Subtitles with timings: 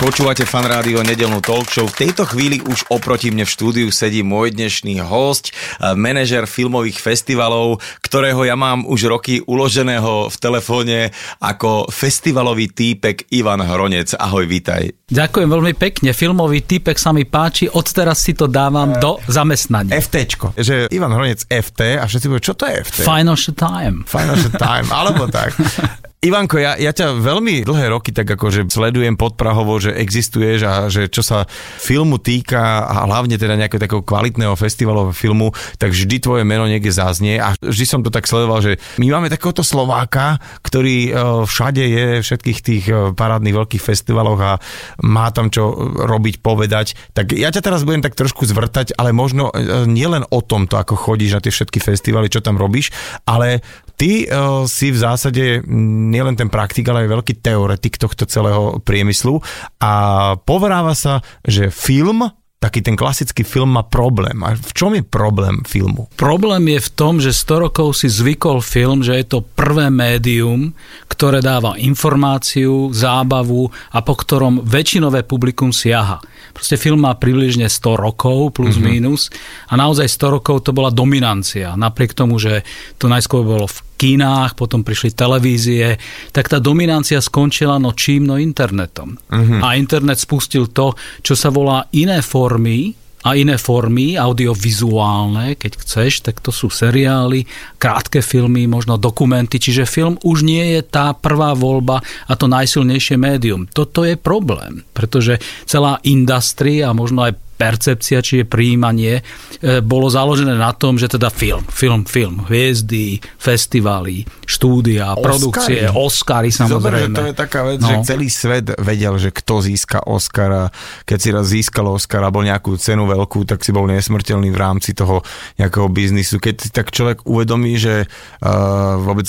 [0.00, 1.84] Počúvate fan rádio nedelnú talk show.
[1.84, 6.96] V tejto chvíli už oproti mne v štúdiu sedí môj dnešný host, eh, manažer filmových
[6.96, 11.12] festivalov, ktorého ja mám už roky uloženého v telefóne
[11.44, 14.16] ako festivalový týpek Ivan Hronec.
[14.16, 14.88] Ahoj, vítaj.
[15.12, 16.16] Ďakujem veľmi pekne.
[16.16, 17.68] Filmový typek sa mi páči.
[17.68, 20.00] Odteraz si to dávam do zamestnania.
[20.00, 20.56] FTčko.
[20.56, 23.04] Že Ivan Hronec FT a všetci povedia, čo to je FT?
[23.04, 24.08] Financial time.
[24.08, 25.52] Financial Time, alebo tak.
[26.20, 31.08] Ivanko, ja, ja ťa veľmi dlhé roky tak akože sledujem podprahovo, že existuješ a že
[31.08, 31.48] čo sa
[31.80, 36.92] filmu týka a hlavne teda nejakého takého kvalitného festivalového filmu, tak vždy tvoje meno niekde
[36.92, 41.10] zaznie a vždy som to tak sledoval, že my máme takéhoto Slováka, ktorý e,
[41.48, 44.52] všade je v všetkých tých e, parádnych veľkých festivaloch a
[45.00, 45.72] má tam čo
[46.04, 47.00] robiť, povedať.
[47.16, 51.00] Tak ja ťa teraz budem tak trošku zvrtať, ale možno e, nielen o tomto, ako
[51.00, 52.92] chodíš na tie všetky festivaly, čo tam robíš,
[53.24, 53.64] ale
[54.00, 58.80] ty uh, si v zásade mm, nielen ten praktik, ale aj veľký teoretik tohto celého
[58.80, 59.44] priemyslu
[59.76, 59.92] a
[60.40, 62.24] poveráva sa, že film
[62.60, 64.36] taký ten klasický film má problém.
[64.44, 66.12] A v čom je problém filmu?
[66.20, 70.76] Problém je v tom, že 100 rokov si zvykol film, že je to prvé médium,
[71.08, 76.20] ktoré dáva informáciu, zábavu a po ktorom väčšinové publikum siaha.
[76.52, 78.92] Proste film má približne 100 rokov plus mm-hmm.
[78.92, 79.32] mínus
[79.72, 81.72] a naozaj 100 rokov to bola dominancia.
[81.80, 82.60] Napriek tomu, že
[83.00, 86.00] to najskôr bolo v kinách, potom prišli televízie,
[86.32, 89.20] tak tá dominancia skončila no čím, no internetom.
[89.28, 89.60] Mm-hmm.
[89.60, 96.24] A internet spustil to, čo sa volá iné formy a iné formy, audiovizuálne, keď chceš,
[96.24, 97.44] tak to sú seriály,
[97.76, 103.20] krátke filmy, možno dokumenty, čiže film už nie je tá prvá voľba a to najsilnejšie
[103.20, 103.68] médium.
[103.68, 105.36] Toto je problém, pretože
[105.68, 111.12] celá industria a možno aj percepcia, či je príjmanie, e, bolo založené na tom, že
[111.12, 115.24] teda film, film, film, hviezdy, festivaly, štúdia, Oscary.
[115.28, 116.80] produkcie, Oscary samozrejme.
[116.80, 117.88] Zober, že to je taká vec, no.
[117.92, 120.72] že celý svet vedel, že kto získa Oscara.
[121.04, 124.96] Keď si raz získal Oscara alebo nejakú cenu veľkú, tak si bol nesmrteľný v rámci
[124.96, 125.20] toho
[125.60, 126.40] nejakého biznisu.
[126.40, 129.28] Keď si tak človek uvedomí, že uh, vôbec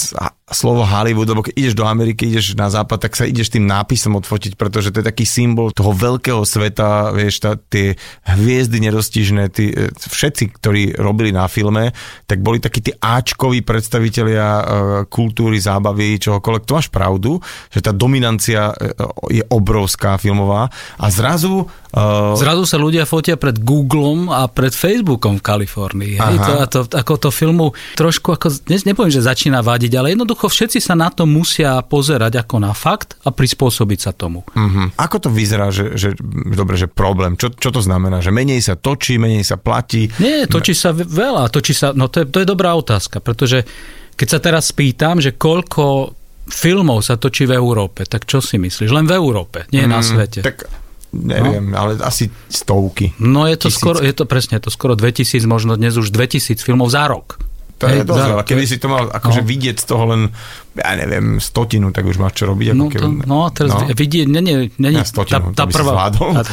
[0.51, 4.19] slovo Hollywood, lebo keď ideš do Ameriky, ideš na západ, tak sa ideš tým nápisom
[4.19, 9.73] odfotiť, pretože to je taký symbol toho veľkého sveta, vieš, tá, tie hviezdy nedostižné, tí,
[9.73, 11.89] e, všetci, ktorí robili na filme,
[12.29, 14.63] tak boli takí tí áčkoví predstavitelia e,
[15.09, 16.65] kultúry, zábavy, čohokoľvek.
[16.69, 17.41] To máš pravdu,
[17.73, 20.69] že tá dominancia e, je obrovská filmová
[21.01, 26.15] a zrazu Uh, Zrazu sa ľudia fotia pred Googlom a pred Facebookom v Kalifornii.
[26.23, 26.35] Hej?
[26.39, 30.47] To, a to, ako to filmu trošku, ako, ne, nepoviem, že začína vadiť, ale jednoducho
[30.47, 34.47] všetci sa na to musia pozerať ako na fakt a prispôsobiť sa tomu.
[34.55, 34.87] Uh-huh.
[34.95, 36.15] Ako to vyzerá, že, že
[36.55, 37.35] dobre, že problém?
[37.35, 38.10] Čo, čo to znamená?
[38.19, 40.11] Že menej sa točí, menej sa platí?
[40.19, 41.47] Nie, točí sa veľa.
[41.47, 43.63] Točí sa, no to je, to je dobrá otázka, pretože
[44.19, 46.11] keď sa teraz spýtam, že koľko
[46.51, 48.91] filmov sa točí v Európe, tak čo si myslíš?
[48.91, 50.43] Len v Európe, nie mm, na svete.
[50.43, 50.67] Tak
[51.15, 51.77] neviem, no.
[51.77, 53.15] ale asi stovky.
[53.19, 53.79] No je to tisíc.
[53.79, 57.39] skoro, je to presne, je to skoro 2000, možno dnes už 2000 filmov za rok.
[57.81, 58.43] To je dosť veľa.
[58.45, 59.47] Keby si to mal akože no.
[59.49, 60.21] vidieť z toho len,
[60.77, 62.67] ja neviem, stotinu, tak už máš čo robiť.
[62.71, 63.89] Ako no, keby, to, no a teraz no.
[63.89, 66.45] vidieť, nie, nie, nie, ja stotinu, tá, tá prvá, tá,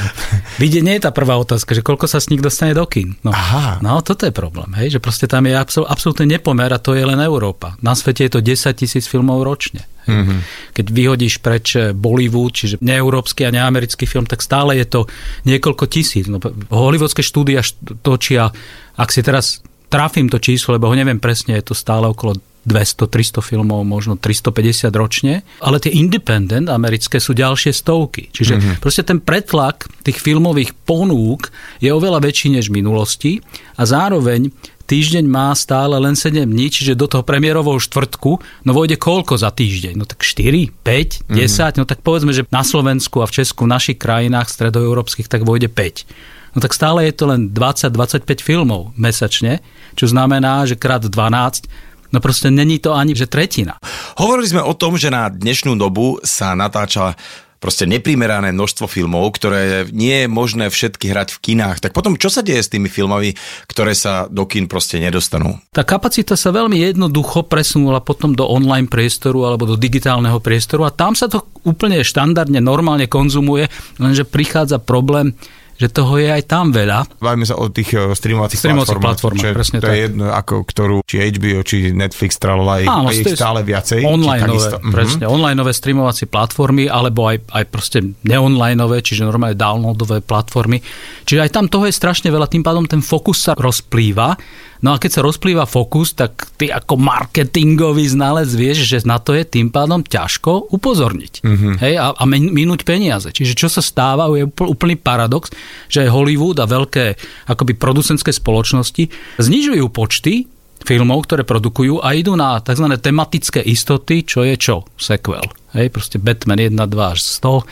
[0.56, 3.20] vidieť nie je tá prvá otázka, že koľko sa z nich dostane do kín.
[3.20, 3.84] No, Aha.
[3.84, 7.04] no toto je problém, hej, že proste tam je absol, absolútne nepomer a to je
[7.04, 7.76] len Európa.
[7.84, 9.84] Na svete je to 10 tisíc filmov ročne.
[10.08, 10.40] Mm-hmm.
[10.72, 15.00] Keď vyhodíš preč Bollywood, čiže neeurópsky a neamerický film, tak stále je to
[15.44, 16.24] niekoľko tisíc.
[16.24, 16.40] No,
[16.72, 17.60] hollywoodske štúdia
[18.00, 18.48] točia,
[18.96, 22.36] ak si teraz trafím to číslo, lebo ho neviem presne, je to stále okolo
[22.68, 28.28] 200-300 filmov, možno 350 ročne, ale tie independent americké sú ďalšie stovky.
[28.28, 28.76] Čiže mm-hmm.
[28.84, 31.48] proste ten pretlak tých filmových ponúk
[31.80, 33.32] je oveľa väčší než v minulosti
[33.80, 34.52] a zároveň
[34.88, 38.30] týždeň má stále len 7 dní, čiže do toho premiérového štvrtku,
[38.64, 39.96] no vojde koľko za týždeň?
[39.96, 41.78] No tak 4, 5, 10, mm-hmm.
[41.80, 45.72] no tak povedzme, že na Slovensku a v Česku, v našich krajinách stredoeurópskych, tak vojde
[45.72, 49.60] 5 no tak stále je to len 20-25 filmov mesačne,
[49.98, 53.76] čo znamená, že krát 12 No proste není to ani, že tretina.
[54.16, 57.12] Hovorili sme o tom, že na dnešnú dobu sa natáča
[57.58, 61.82] proste neprimerané množstvo filmov, ktoré nie je možné všetky hrať v kinách.
[61.82, 63.34] Tak potom čo sa deje s tými filmami,
[63.66, 65.58] ktoré sa do kin proste nedostanú?
[65.74, 70.94] Tá kapacita sa veľmi jednoducho presunula potom do online priestoru alebo do digitálneho priestoru a
[70.94, 73.66] tam sa to úplne štandardne, normálne konzumuje,
[73.98, 75.34] lenže prichádza problém,
[75.78, 77.06] že toho je aj tam veľa.
[77.16, 79.38] Bavíme sa o tých eh, streamovacích, Streamovacích platformách.
[79.38, 79.94] platformách, presne to tak.
[79.94, 84.02] je jedno, ako ktorú, či HBO, či Netflix, tralala, Áno, je ich stále viacej.
[84.50, 84.76] takisto.
[84.82, 84.90] Mhm.
[84.90, 90.82] presne, onlineové streamovacie platformy, alebo aj, aj proste neonlineové, čiže normálne downloadové platformy.
[91.22, 94.34] Čiže aj tam toho je strašne veľa, tým pádom ten fokus sa rozplýva.
[94.78, 99.34] No a keď sa rozplýva fokus, tak ty ako marketingový znalec vieš, že na to
[99.34, 101.42] je tým pádom ťažko upozorniť.
[101.42, 101.74] Mm-hmm.
[101.82, 103.28] Hej, a, a minúť peniaze.
[103.34, 105.50] Čiže čo sa stáva, je úpl- úplný paradox,
[105.90, 107.18] že aj Hollywood a veľké
[107.50, 109.10] akoby producentské spoločnosti
[109.42, 110.46] znižujú počty
[110.86, 112.86] filmov, ktoré produkujú a idú na tzv.
[113.02, 114.86] tematické istoty, čo je čo?
[114.94, 115.42] Sequel.
[115.74, 117.66] Hej, proste Batman 1, 2 až 100,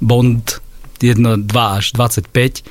[0.00, 0.60] Bond
[1.04, 2.64] 1, 2 až 25.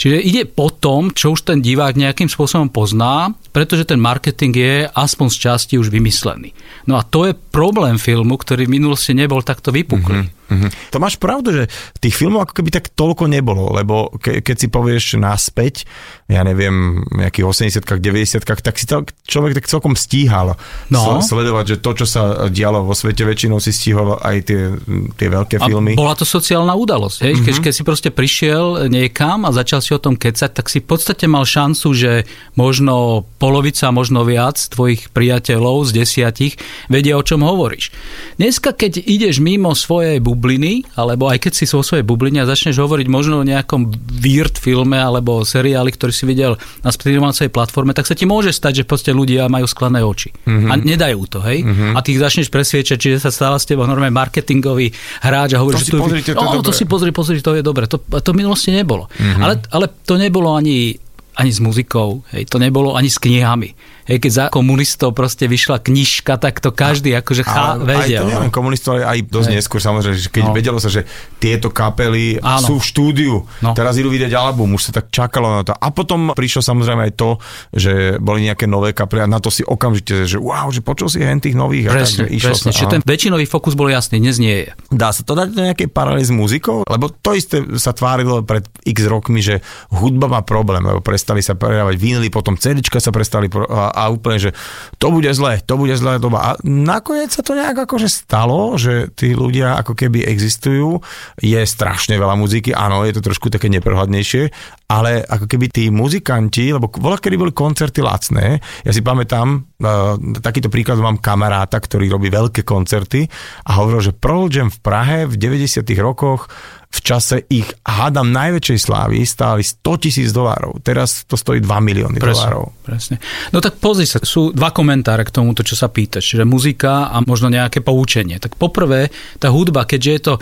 [0.00, 4.74] Čiže ide po tom, čo už ten divák nejakým spôsobom pozná, pretože ten marketing je
[4.88, 6.56] aspoň z časti už vymyslený.
[6.88, 10.24] No a to je problém filmu, ktorý v minulosti nebol takto vypuklý.
[10.24, 10.39] Mm-hmm.
[10.50, 10.68] Mhm.
[10.90, 11.62] To máš pravdu, že
[11.96, 15.86] tých filmov ako keby tak toľko nebolo, lebo ke, keď si povieš naspäť,
[16.26, 17.46] ja neviem, nejakých
[17.78, 20.58] 80 90 tak si to človek tak celkom stíhal
[20.90, 21.20] No.
[21.20, 24.74] sl- sledovať, že to, čo sa dialo vo svete, väčšinou si stihol aj tie,
[25.14, 25.94] tie veľké A filmy.
[25.94, 27.18] bola to sociálna udalosť.
[27.20, 27.32] Hej?
[27.32, 27.46] Mm-hmm.
[27.46, 30.88] Keď, keď si proste prišiel niekam a začal si o tom kecať, tak si v
[30.88, 32.12] podstate mal šancu, že
[32.54, 36.54] možno polovica, možno viac tvojich priateľov z desiatich
[36.86, 37.92] vedia, o čom hovoríš.
[38.36, 42.80] Dneska, keď ideš mimo svojej bubliny, alebo aj keď si vo svojej bubline a začneš
[42.80, 43.92] hovoriť možno o nejakom
[44.24, 48.80] weird filme alebo seriáli, ktorý si videl na streamovacej platforme, tak sa ti môže stať,
[48.80, 50.32] že proste ľudia majú sklené oči.
[50.32, 50.70] Mm-hmm.
[50.72, 51.60] A nedajú to, hej?
[51.60, 51.92] Mm-hmm.
[51.92, 55.84] A ty ich začneš presviečať, čiže sa stáva z teba normálne marketingový hráč a hovoríš,
[55.84, 57.84] To si že pozrite, to oh, to dobré." si pozri, pozri, to je dobre.
[57.84, 59.12] To, to v minulosti nebolo.
[59.12, 59.44] Mm-hmm.
[59.44, 60.96] Ale, ale to nebolo ani
[61.40, 63.72] ani s muzikou, hej, to nebolo ani s knihami.
[64.02, 68.20] Hej, keď za komunistov proste vyšla knižka, tak to každý akože chá, Ale aj vedel.
[68.20, 69.56] to nielen komunistov, ale aj dosť Hej.
[69.56, 70.52] neskôr samozrejme, že keď No.
[70.52, 71.04] vedelo sa, že
[71.36, 72.60] tieto kapely Áno.
[72.60, 73.72] sú v štúdiu, No.
[73.72, 75.72] teraz idú vydať album, už sa tak čakalo na to.
[75.72, 77.36] A potom prišlo samozrejme aj to,
[77.70, 81.20] že boli nejaké nové kapely a na to si okamžite, že wow, že počul si
[81.20, 81.88] hen tých nových.
[81.88, 82.64] a Presne, tak, že išlo presne.
[82.66, 84.68] sa, Čiže ten väčšinový fokus bol jasný, dnes nie je.
[84.88, 86.82] Dá sa to dať do nejakej paralely s muzikou?
[86.82, 89.60] Lebo to isté sa tvárilo pred x rokmi, že
[89.90, 94.38] hudba má problém, lebo prestali sa predávať vinily, potom CDčka sa prestali a, a úplne,
[94.38, 94.50] že
[94.96, 96.38] to bude zle, to bude zlá doba.
[96.40, 101.02] A nakoniec sa to nejak akože stalo, že tí ľudia ako keby existujú,
[101.42, 104.42] je strašne veľa muziky, áno, je to trošku také neprehľadnejšie,
[104.90, 110.18] ale ako keby tí muzikanti, lebo voľa kedy boli koncerty lacné, ja si pamätám, uh,
[110.42, 113.26] takýto príklad mám kamaráta, ktorý robí veľké koncerty
[113.66, 116.50] a hovoril, že Pearl Jam v Prahe v 90 rokoch
[116.90, 120.82] v čase ich, hádam, najväčšej slávy stáli 100 tisíc dolárov.
[120.82, 122.74] Teraz to stojí 2 milióny dolárov.
[122.82, 123.22] presne.
[123.54, 126.34] No tak pozri sa, sú dva komentáre k tomuto, čo sa pýtaš.
[126.34, 128.42] Čiže muzika a možno nejaké poučenie.
[128.42, 129.06] Tak poprvé,
[129.38, 130.34] tá hudba, keďže je to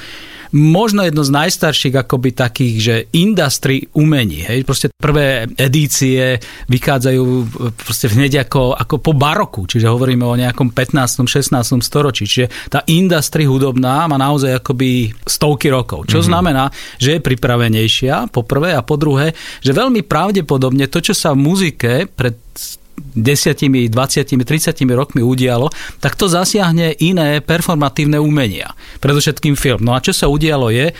[0.52, 4.44] možno jedno z najstarších akoby takých, že industry umení.
[4.44, 4.64] Hej?
[4.64, 7.22] Proste prvé edície vychádzajú
[7.74, 11.24] proste hneď ako, ako po baroku, čiže hovoríme o nejakom 15.
[11.24, 11.80] 16.
[11.84, 12.24] storočí.
[12.24, 16.08] Čiže tá industry hudobná má naozaj akoby stovky rokov.
[16.08, 16.28] Čo mm-hmm.
[16.28, 16.64] znamená,
[16.96, 21.42] že je pripravenejšia, po prvé, a po druhé, že veľmi pravdepodobne to, čo sa v
[21.44, 22.36] muzike pred
[22.98, 25.70] 10, 20, 30 rokmi udialo,
[26.02, 28.74] tak to zasiahne iné performatívne umenia.
[29.02, 29.82] Predovšetkým film.
[29.82, 30.92] No a čo sa udialo je,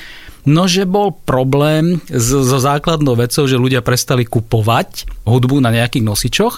[0.49, 6.57] No, že bol problém so, základnou vecou, že ľudia prestali kupovať hudbu na nejakých nosičoch,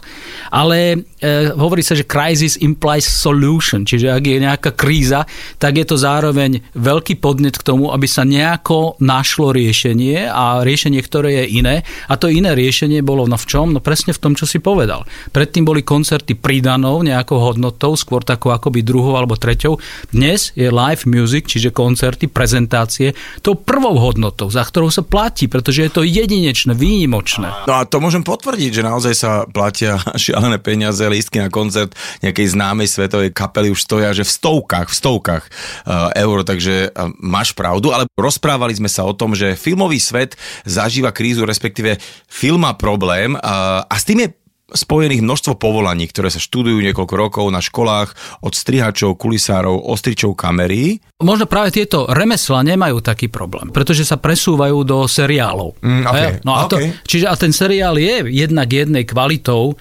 [0.54, 5.26] ale e, hovorí sa, že crisis implies solution, čiže ak je nejaká kríza,
[5.58, 11.02] tak je to zároveň veľký podnet k tomu, aby sa nejako našlo riešenie a riešenie,
[11.02, 11.82] ktoré je iné.
[12.06, 13.75] A to iné riešenie bolo no v čom?
[13.75, 15.02] No presne v tom, čo si povedal.
[15.35, 19.82] Predtým boli koncerty pridanou nejakou hodnotou, skôr takou akoby druhou alebo treťou.
[20.14, 25.88] Dnes je live music, čiže koncerty, prezentácie, to prvou hodnotou, za ktorou sa platí, pretože
[25.88, 27.49] je to jedinečné, výnimočné.
[27.64, 32.52] No a to môžem potvrdiť, že naozaj sa platia šialené peniaze, lístky na koncert nejakej
[32.52, 37.56] známej svetovej kapely už stoja, že v stovkách, v stovkách uh, eur, takže uh, máš
[37.56, 40.37] pravdu, ale rozprávali sme sa o tom, že filmový svet
[40.68, 41.96] zažíva krízu, respektíve
[42.28, 44.37] film má problém uh, a s tým je
[44.73, 50.99] spojených množstvo povolaní, ktoré sa študujú niekoľko rokov na školách od strihačov, kulisárov, ostričov kamery.
[51.21, 55.79] Možno práve tieto remesla nemajú taký problém, pretože sa presúvajú do seriálov.
[55.83, 56.31] Mm, okay.
[56.43, 56.97] No a to, Okay.
[57.05, 59.77] čiže a ten seriál je jednak jednej kvalitou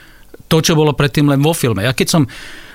[0.50, 1.86] to, čo bolo predtým len vo filme.
[1.86, 2.24] Ja keď som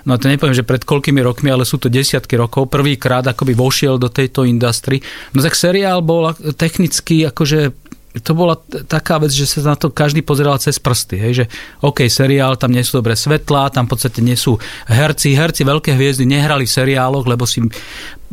[0.04, 3.97] no to nepoviem, že pred koľkými rokmi, ale sú to desiatky rokov, prvýkrát akoby vošiel
[3.97, 5.00] do tejto industry,
[5.33, 7.83] no tak seriál bol technicky akože
[8.23, 8.54] to bola
[8.87, 11.18] taká vec, že sa na to každý pozeral cez prsty.
[11.18, 11.44] Hej, že
[11.83, 14.54] OK, seriál, tam nie sú dobré svetlá, tam v podstate nie sú
[14.87, 15.35] herci.
[15.35, 17.59] Herci veľké hviezdy nehrali v seriáloch, lebo si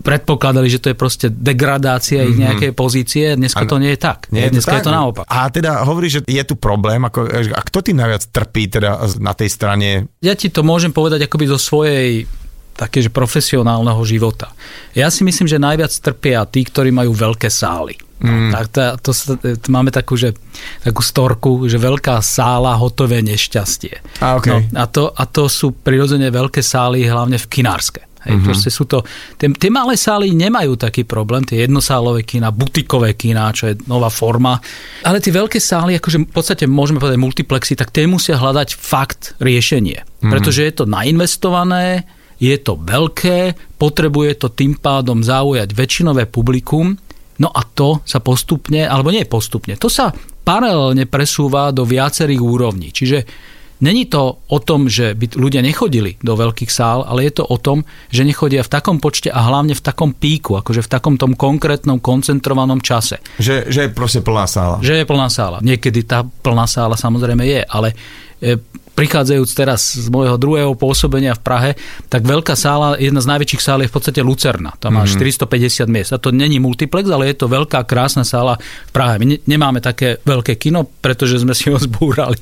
[0.01, 2.29] predpokladali, že to je proste degradácia mm-hmm.
[2.29, 3.25] ich nejakej pozície.
[3.33, 4.29] Dneska to nie je tak.
[4.29, 4.85] Nie je to tak?
[4.85, 5.25] je to naopak.
[5.25, 9.33] A teda hovorí, že je tu problém, ako, a kto tým najviac trpí teda na
[9.33, 10.13] tej strane?
[10.21, 12.29] Ja ti to môžem povedať akoby zo svojej
[12.77, 14.53] také, že profesionálneho života.
[14.93, 18.10] Ja si myslím, že najviac trpia tí, ktorí majú veľké sály.
[18.21, 18.53] Mm.
[18.53, 19.11] Tak to, to,
[19.57, 20.37] to, máme takú, že,
[20.85, 24.21] takú storku, že veľká sála, hotové nešťastie.
[24.21, 24.69] A, okay.
[24.69, 28.05] no, a, to, a to sú prirodzene veľké sály, hlavne v kinárske.
[28.21, 28.45] Hej, mm-hmm.
[28.45, 29.01] proste sú to,
[29.41, 34.13] tie, tie malé sály nemajú taký problém, tie jednosálové kína, butikové kína, čo je nová
[34.13, 34.61] forma,
[35.01, 39.33] ale tie veľké sály, akože v podstate môžeme povedať multiplexy, tak tie musia hľadať fakt
[39.41, 40.05] riešenie.
[40.05, 40.29] Mm-hmm.
[40.29, 42.05] Pretože je to nainvestované,
[42.37, 46.93] je to veľké, potrebuje to tým pádom zaujať väčšinové publikum,
[47.41, 52.93] no a to sa postupne, alebo nie postupne, to sa paralelne presúva do viacerých úrovní.
[52.93, 53.17] Čiže
[53.81, 57.57] Není to o tom, že by ľudia nechodili do veľkých sál, ale je to o
[57.57, 57.81] tom,
[58.13, 61.97] že nechodia v takom počte a hlavne v takom píku, akože v takom tom konkrétnom,
[61.97, 63.17] koncentrovanom čase.
[63.41, 64.77] Že, že je proste plná sála.
[64.85, 65.57] Že je plná sála.
[65.65, 67.97] Niekedy tá plná sála samozrejme je, ale
[68.37, 68.53] e,
[68.95, 71.71] prichádzajúc teraz z môjho druhého pôsobenia v Prahe,
[72.11, 74.75] tak veľká sála, jedna z najväčších sál je v podstate Lucerna.
[74.77, 75.47] Tam má mm-hmm.
[75.47, 76.11] 450 miest.
[76.11, 79.15] A to není multiplex, ale je to veľká, krásna sála v Prahe.
[79.17, 82.35] My ne- nemáme také veľké kino, pretože sme si ho zbúrali.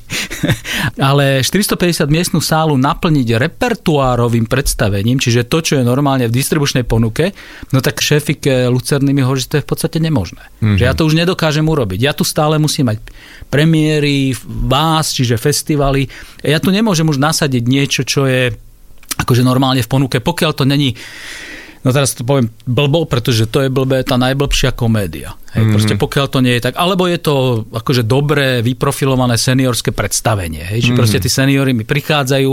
[1.10, 7.30] ale 450 miestnú sálu naplniť repertuárovým predstavením, čiže to, čo je normálne v distribučnej ponuke,
[7.70, 10.42] no tak šéfik Lucerny mi hovorí, že to je v podstate nemožné.
[10.60, 10.76] Mm-hmm.
[10.76, 11.98] Že ja to už nedokážem urobiť.
[12.04, 12.98] Ja tu stále musím mať
[13.50, 16.06] premiéry, vás, čiže festivaly.
[16.40, 18.52] Ja tu nemôžem už nasadiť niečo, čo je
[19.20, 20.96] akože normálne v ponuke, pokiaľ to není
[21.80, 25.32] No teraz to poviem blbo, pretože to je blbé, tá najblbšia komédia.
[25.50, 25.74] Hej, mm-hmm.
[25.74, 26.78] Proste pokiaľ to nie je tak.
[26.78, 30.62] Alebo je to akože dobré, vyprofilované seniorské predstavenie.
[30.62, 30.98] Hej, mm-hmm.
[31.00, 32.52] proste tí seniory mi prichádzajú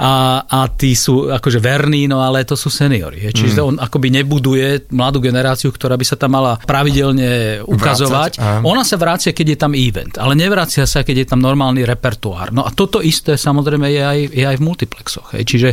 [0.00, 3.28] a, a tí sú akože verní, no ale to sú seniory.
[3.28, 3.32] Hej.
[3.34, 3.68] Čiže mm-hmm.
[3.68, 8.38] on akoby nebuduje mladú generáciu, ktorá by sa tam mala pravidelne ukazovať.
[8.38, 11.82] Vrácať, Ona sa vracia, keď je tam event, ale nevracia sa, keď je tam normálny
[11.82, 12.52] repertoár.
[12.52, 15.32] No a toto isté samozrejme je aj, je aj v multiplexoch.
[15.32, 15.42] Hej.
[15.48, 15.68] Čiže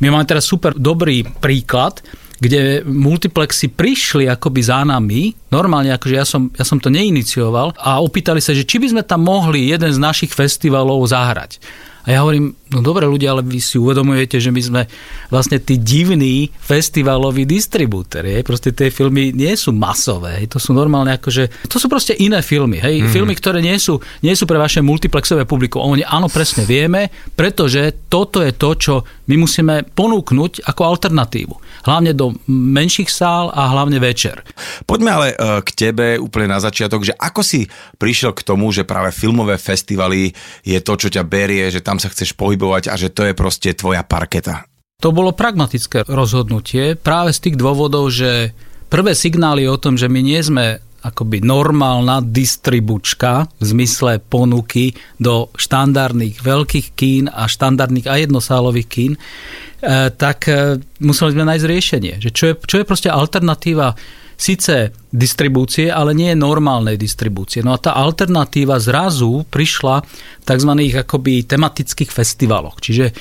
[0.00, 2.00] my máme teraz super dobrý príklad,
[2.40, 8.00] kde multiplexy prišli akoby za nami, normálne akože ja som, ja som to neinicioval a
[8.00, 11.60] opýtali sa, že či by sme tam mohli jeden z našich festivalov zahrať.
[12.00, 14.82] A ja hovorím, no dobre ľudia, ale vy si uvedomujete, že my sme
[15.28, 18.40] vlastne tí divní festivaloví distribútori.
[18.40, 20.40] Proste tie filmy nie sú masové.
[20.48, 22.80] To sú normálne akože, to sú proste iné filmy.
[22.80, 23.04] Hej.
[23.04, 23.12] Mm.
[23.12, 25.84] Filmy, ktoré nie sú, nie sú pre vaše multiplexové publikum.
[25.84, 28.94] Oni áno, presne vieme, pretože toto je to, čo
[29.28, 31.54] my musíme ponúknuť ako alternatívu.
[31.86, 34.44] Hlavne do menších sál a hlavne večer.
[34.84, 37.64] Poďme ale e, k tebe úplne na začiatok, že ako si
[37.96, 40.34] prišiel k tomu, že práve filmové festivaly
[40.66, 43.72] je to, čo ťa berie, že tam sa chceš pohybovať a že to je proste
[43.76, 44.68] tvoja parketa?
[45.00, 48.52] To bolo pragmatické rozhodnutie práve z tých dôvodov, že
[48.92, 55.48] prvé signály o tom, že my nie sme akoby normálna distribučka v zmysle ponuky do
[55.56, 62.14] štandardných veľkých kín a štandardných a jednosálových kín, eh, tak eh, museli sme nájsť riešenie.
[62.20, 63.96] Že čo, je, čo je proste alternatíva
[64.40, 67.60] síce distribúcie, ale nie normálnej distribúcie.
[67.60, 70.72] No a tá alternatíva zrazu prišla v tzv.
[70.96, 72.80] akoby tematických festivaloch.
[72.80, 73.12] Čiže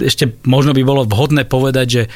[0.00, 2.08] ešte možno by bolo vhodné povedať, že e,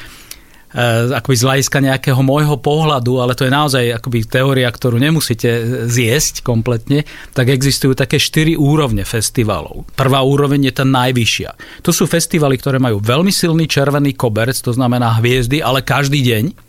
[1.15, 6.43] akoby z hľadiska nejakého môjho pohľadu, ale to je naozaj akoby teória, ktorú nemusíte zjesť
[6.43, 9.87] kompletne, tak existujú také štyri úrovne festivalov.
[9.95, 11.81] Prvá úroveň je tá najvyššia.
[11.85, 16.65] To sú festivaly, ktoré majú veľmi silný červený koberec, to znamená hviezdy, ale každý deň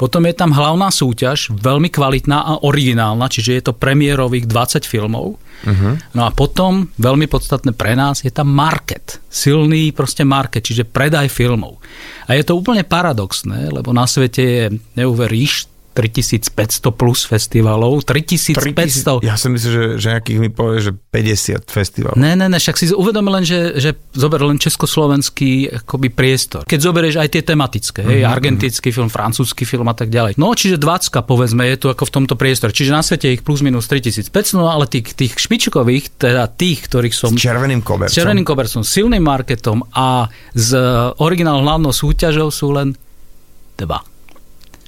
[0.00, 5.36] potom je tam hlavná súťaž, veľmi kvalitná a originálna, čiže je to premiérových 20 filmov.
[5.36, 6.00] Uh-huh.
[6.16, 9.19] No a potom, veľmi podstatné pre nás, je tam market.
[9.30, 11.78] Silný proste market, čiže predaj filmov.
[12.26, 14.64] A je to úplne paradoxné, lebo na svete je,
[14.98, 15.69] neuveríš,
[16.00, 18.00] 3500 plus festivalov.
[18.08, 19.20] 3500.
[19.20, 22.16] 3000, ja som myslel, že, že nejakých mi povie, že 50 festivalov.
[22.16, 26.64] Ne, ne, ne, však si uvedomil len, že, že zober len československý akoby priestor.
[26.64, 28.32] Keď zoberieš aj tie tematické, hej, mm-hmm.
[28.32, 30.40] argentínsky film, francúzsky film a tak ďalej.
[30.40, 32.72] No, čiže 20 povedzme je tu ako v tomto priestore.
[32.72, 37.12] Čiže na svete ich plus minus 3500, no ale tých, tých špičkových, teda tých, ktorých
[37.12, 37.36] som...
[37.36, 38.12] S červeným kobercom.
[38.12, 40.72] S červeným kobercom, silným marketom a s
[41.20, 42.96] originálnou hlavnou súťažou sú len
[43.76, 44.09] dva.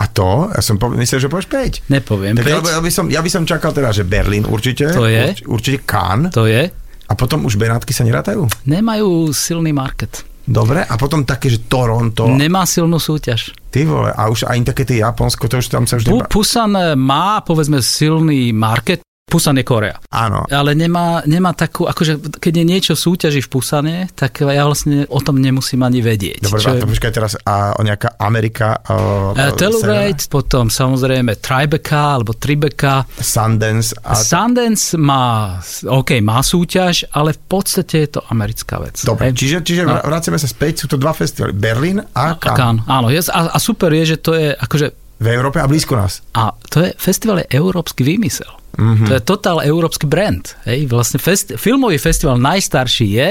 [0.02, 0.50] A to?
[0.50, 1.46] Ja som povedal, myslel, že povieš
[1.86, 1.86] 5.
[1.86, 2.74] Nepoviem tak 5.
[2.74, 4.90] Ja, by som, ja by som čakal teda, že Berlín určite.
[4.90, 5.30] To je.
[5.30, 6.34] Urč, určite Cannes.
[6.34, 6.66] To je.
[7.06, 8.50] A potom už Benátky sa nerátajú?
[8.66, 10.26] Nemajú silný market.
[10.42, 12.26] Dobre, a potom také, že Toronto.
[12.26, 13.54] Nemá silnú súťaž.
[13.70, 16.02] Ty vole, a už aj také tie Japonsko, to už tam sa.
[16.02, 16.26] Neba...
[16.26, 19.96] Pusan má, povedzme, silný market, Pusan je Korea.
[20.12, 20.44] Áno.
[20.52, 25.24] Ale nemá, nemá takú, akože keď je niečo súťaži v Pusane, tak ja vlastne o
[25.24, 26.44] tom nemusím ani vedieť.
[26.44, 28.76] Dobre, Čo a to počkaj teraz a o nejaká Amerika.
[28.84, 29.00] Uh,
[29.32, 33.06] Uh, Telluride, potom samozrejme Tribeca alebo Tribeca.
[33.16, 33.94] Sundance.
[34.02, 34.18] A...
[34.18, 35.56] Sundance má,
[35.88, 39.00] OK, má súťaž, ale v podstate je to americká vec.
[39.00, 39.38] Dobre, Hej.
[39.38, 39.96] čiže, čiže No.
[40.02, 42.82] vraceme sa späť, sú to dva festivaly, Berlín a A Cannes.
[42.84, 43.08] Áno.
[43.08, 46.26] A, a super je, že to je akože V Európe a blízko nás.
[46.34, 48.50] a to je festival je európsky výmysel.
[48.74, 48.82] Mhm.
[48.82, 49.06] Mm-hmm.
[49.06, 50.42] To je totál európsky brand.
[50.66, 53.30] Hej, vlastne festi- filmový festival najstarší je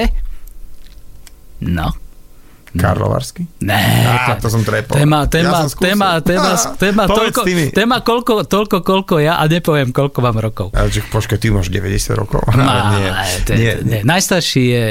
[1.62, 1.92] no,
[2.72, 3.44] Karlovarsky?
[3.60, 3.76] Ne,
[4.08, 4.96] Á, to som trepol.
[4.96, 9.44] Téma, téma, Ja som téma, téma, Á, téma, toľko, téma koľko, toľko, koľko ja a
[9.44, 10.66] nepoviem, koľko mám rokov.
[10.72, 12.40] Ale že, počkaj, ty máš 90 rokov.
[12.56, 13.10] Ale nie,
[13.44, 14.00] to, nie, nie.
[14.08, 14.86] Najstarší je,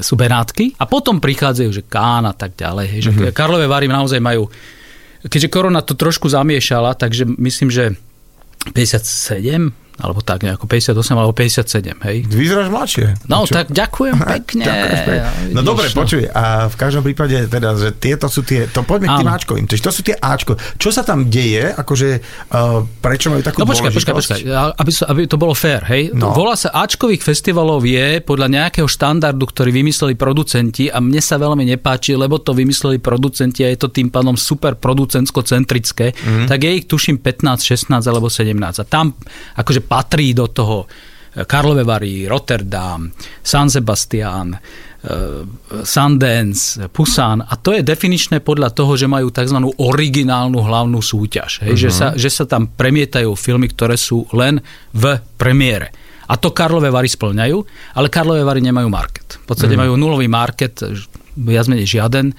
[0.00, 2.86] sú Benátky a potom prichádzajú, že Kán a tak ďalej.
[2.88, 3.36] Hej, že mm-hmm.
[3.36, 4.48] Karlové Vary naozaj majú,
[5.28, 7.84] keďže korona to trošku zamiešala, takže myslím, že
[8.72, 12.16] 57 alebo tak nejako 58 alebo 57, hej.
[12.24, 13.06] Vyzeráš mladšie.
[13.28, 13.52] No, Čo?
[13.60, 14.64] tak ďakujem pekne.
[14.64, 15.52] Ďakujem.
[15.52, 19.14] No dobre, počuj, a v každom prípade teda, že tieto sú tie, to poďme k
[19.20, 19.28] tým.
[19.28, 20.56] Ačkovým, čiže to sú tie Ačko.
[20.80, 22.08] Čo sa tam deje, akože
[22.50, 24.40] uh, prečo majú takú No počkaj, počkaj, počkaj,
[24.80, 26.10] aby, sa- aby to bolo fér, hej.
[26.16, 26.30] No.
[26.30, 26.36] No.
[26.38, 31.66] Volá sa Ačkových festivalov je podľa nejakého štandardu, ktorý vymysleli producenti a mne sa veľmi
[31.66, 36.46] nepáči, lebo to vymysleli producenti a je to tým pádom super producentsko-centrické, mm.
[36.46, 39.12] tak je ich tuším 15, 16 alebo 17 a tam
[39.58, 40.86] akože patrí do toho
[41.30, 43.10] Karlové Vary, Rotterdam,
[43.42, 44.58] San Sebastian, eh,
[45.82, 49.58] Sundance, Pusan a to je definičné podľa toho, že majú tzv.
[49.78, 51.66] originálnu hlavnú súťaž.
[51.66, 54.58] Hej, že, sa, že sa tam premietajú filmy, ktoré sú len
[54.90, 55.94] v premiére.
[56.30, 57.58] A to Karlové Vary splňajú,
[57.98, 59.42] ale Karlové Vary nemajú market.
[59.42, 60.78] V podstate majú nulový market,
[61.34, 62.30] viac menej žiaden.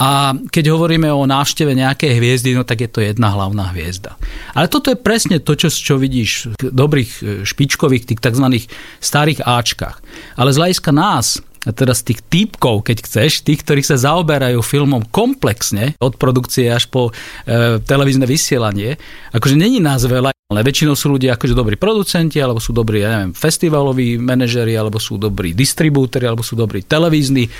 [0.00, 4.16] A keď hovoríme o návšteve nejakej hviezdy, no tak je to jedna hlavná hviezda.
[4.56, 8.64] Ale toto je presne to, čo, čo vidíš v dobrých e, špičkových, tých tzv.
[8.96, 10.00] starých Ačkách.
[10.40, 15.04] Ale z hľadiska nás, a teraz tých týpkov, keď chceš, tých, ktorí sa zaoberajú filmom
[15.12, 18.96] komplexne, od produkcie až po e, televízne vysielanie,
[19.36, 23.12] akože není nás veľa, ale väčšinou sú ľudia akože dobrí producenti, alebo sú dobrí, ja
[23.12, 27.50] neviem, festivaloví manažeri, alebo sú dobrí distribútori, alebo sú dobrí televízni e,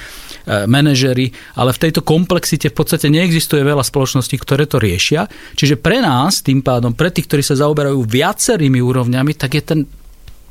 [0.65, 1.29] manažeri,
[1.61, 5.29] ale v tejto komplexite v podstate neexistuje veľa spoločností, ktoré to riešia.
[5.61, 9.81] Čiže pre nás, tým pádom, pre tých, ktorí sa zaoberajú viacerými úrovňami, tak je ten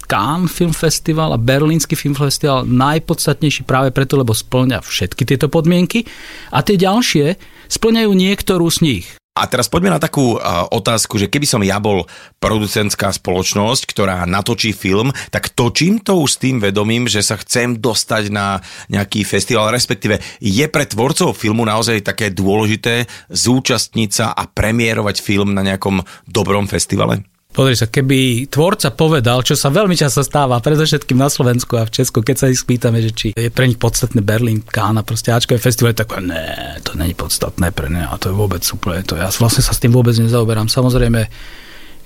[0.10, 6.10] Cannes Film Festival a Berlínsky Film Festival najpodstatnejší práve preto, lebo splňa všetky tieto podmienky
[6.50, 7.38] a tie ďalšie
[7.70, 9.06] splňajú niektorú z nich.
[9.40, 12.04] A teraz poďme na takú uh, otázku, že keby som ja bol
[12.44, 17.80] producentská spoločnosť, ktorá natočí film, tak točím to už s tým vedomím, že sa chcem
[17.80, 18.60] dostať na
[18.92, 25.56] nejaký festival, respektíve je pre tvorcov filmu naozaj také dôležité zúčastniť sa a premiérovať film
[25.56, 27.24] na nejakom dobrom festivale?
[27.50, 31.98] Pozri sa, keby tvorca povedal, čo sa veľmi často stáva, predovšetkým na Slovensku a v
[31.98, 35.58] Česku, keď sa ich spýtame, že či je pre nich podstatné Berlín, Kána, proste Ačkové
[35.58, 39.18] festivaly, tak ne, to není podstatné pre ne a to je vôbec úplne to.
[39.18, 40.70] Ja vlastne sa s tým vôbec nezaoberám.
[40.70, 41.26] Samozrejme,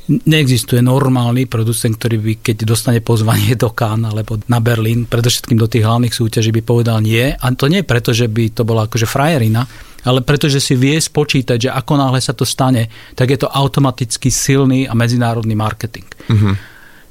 [0.07, 5.67] neexistuje normálny producent, ktorý by, keď dostane pozvanie do Cannes alebo na Berlín, predovšetkým do
[5.67, 7.35] tých hlavných súťaží, by povedal nie.
[7.35, 9.67] A to nie preto, že by to bola akože frajerina,
[10.03, 14.27] ale pretože si vie spočítať, že ako náhle sa to stane, tak je to automaticky
[14.27, 16.07] silný a medzinárodný marketing.
[16.27, 16.55] Uh-huh.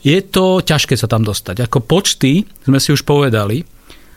[0.02, 1.64] Je to ťažké sa tam dostať.
[1.66, 3.62] Ako počty sme si už povedali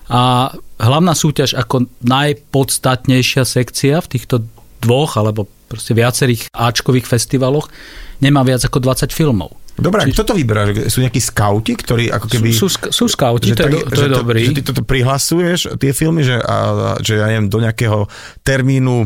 [0.09, 4.45] a hlavná súťaž ako najpodstatnejšia sekcia v týchto
[4.81, 7.73] dvoch alebo proste viacerých Ačkových festivaloch
[8.21, 9.53] nemá viac ako 20 filmov.
[9.75, 10.15] Dobre, Či...
[10.15, 10.71] kto to vyberá?
[10.87, 12.47] Sú nejakí skauti, ktorí ako keby...
[12.55, 14.41] Sú, sú, sú skauti, to, je, to že je dobrý.
[14.47, 18.07] Že ty toto prihlasuješ, tie filmy, že, a, že ja neviem, do nejakého
[18.47, 19.03] termínu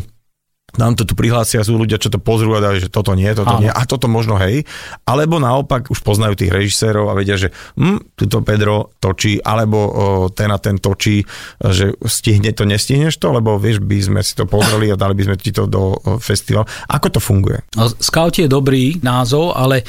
[0.77, 3.57] nám to tu prihlásia, sú ľudia, čo to pozrú a dajú, že toto nie, toto
[3.57, 3.63] Áno.
[3.65, 4.67] nie, a toto možno hej.
[5.07, 9.91] Alebo naopak už poznajú tých režisérov a vedia, že hm, tuto Pedro točí, alebo o,
[10.29, 11.23] ten a ten točí,
[11.57, 15.23] že stihne to, nestihneš to, lebo vieš, by sme si to pozreli a dali by
[15.33, 16.67] sme ti to do festivalu.
[16.91, 17.63] Ako to funguje?
[17.73, 19.81] No, Scout je dobrý názov, ale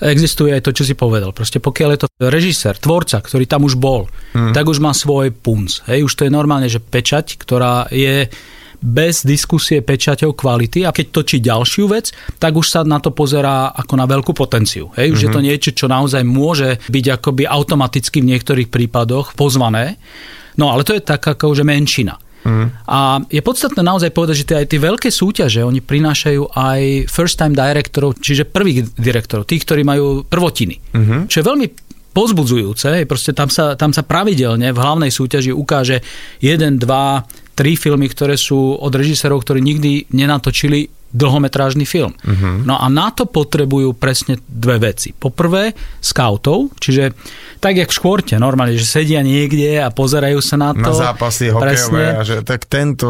[0.00, 1.30] existuje aj to, čo si povedal.
[1.30, 4.52] Proste pokiaľ je to režisér, tvorca, ktorý tam už bol, hmm.
[4.56, 5.84] tak už má svoj punc.
[5.86, 8.26] Hej, už to je normálne, že pečať, ktorá je
[8.84, 13.72] bez diskusie pečaťov kvality a keď točí ďalšiu vec, tak už sa na to pozerá
[13.72, 14.92] ako na veľkú potenciu.
[14.92, 15.24] Hej, už mm-hmm.
[15.24, 19.96] je to niečo, čo naozaj môže byť akoby automaticky v niektorých prípadoch pozvané.
[20.60, 22.20] No ale to je tak ako že menšina.
[22.44, 22.68] Mm.
[22.84, 27.40] A je podstatné naozaj povedať, že tie, aj tie veľké súťaže, oni prinášajú aj first
[27.40, 30.76] time directorov, čiže prvých direktorov, tých, ktorí majú prvotiny.
[30.92, 31.20] Mm-hmm.
[31.32, 31.66] Čo je veľmi
[32.14, 35.98] pozbudzujúce, proste tam sa, tam sa pravidelne v hlavnej súťaži ukáže
[36.38, 42.10] jeden, dva, tri filmy, ktoré sú od režisérov, ktorí nikdy nenatočili dlhometrážny film.
[42.10, 42.66] Uh-huh.
[42.66, 45.14] No a na to potrebujú presne dve veci.
[45.14, 45.70] Poprvé,
[46.02, 47.14] scoutov, čiže
[47.62, 50.90] tak jak v škôrte, normálne, že sedia niekde a pozerajú sa na to.
[50.90, 53.08] Na zápasy hokejové a že tak tento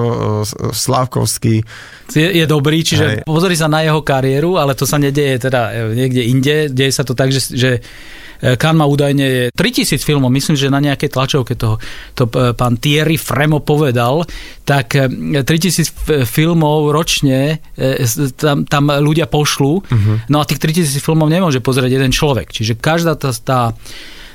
[0.76, 1.64] Slavkovský
[2.12, 3.18] je, je dobrý, čiže Hej.
[3.24, 6.56] pozri sa na jeho kariéru, ale to sa nedieje teda e, niekde inde.
[6.68, 7.70] Deje sa to tak, že, že
[8.44, 11.80] Kan má údajne 3000 filmov, myslím, že na nejakej tlačovke toho
[12.12, 14.28] to pán Thierry Fremo povedal,
[14.68, 17.64] tak 3000 filmov ročne
[18.36, 20.16] tam, tam ľudia pošlú, uh-huh.
[20.28, 22.52] no a tých 3000 filmov nemôže pozrieť jeden človek.
[22.52, 23.72] Čiže každá tá, tá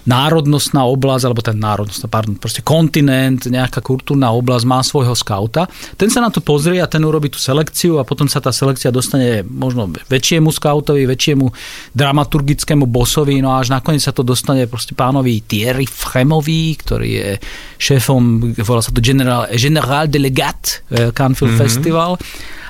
[0.09, 5.69] národnostná oblasť, alebo ten národnostná, pardon, proste kontinent, nejaká kultúrna oblasť má svojho skauta.
[5.93, 8.89] Ten sa na to pozrie a ten urobí tú selekciu a potom sa tá selekcia
[8.89, 11.45] dostane možno väčšiemu skautovi, väčšiemu
[11.93, 17.29] dramaturgickému bosovi, no a až nakoniec sa to dostane proste pánovi Thierry Fremovi, ktorý je
[17.77, 21.61] šéfom, volá sa to General, General Delegat eh, Cannes Film mm-hmm.
[21.61, 22.17] Festival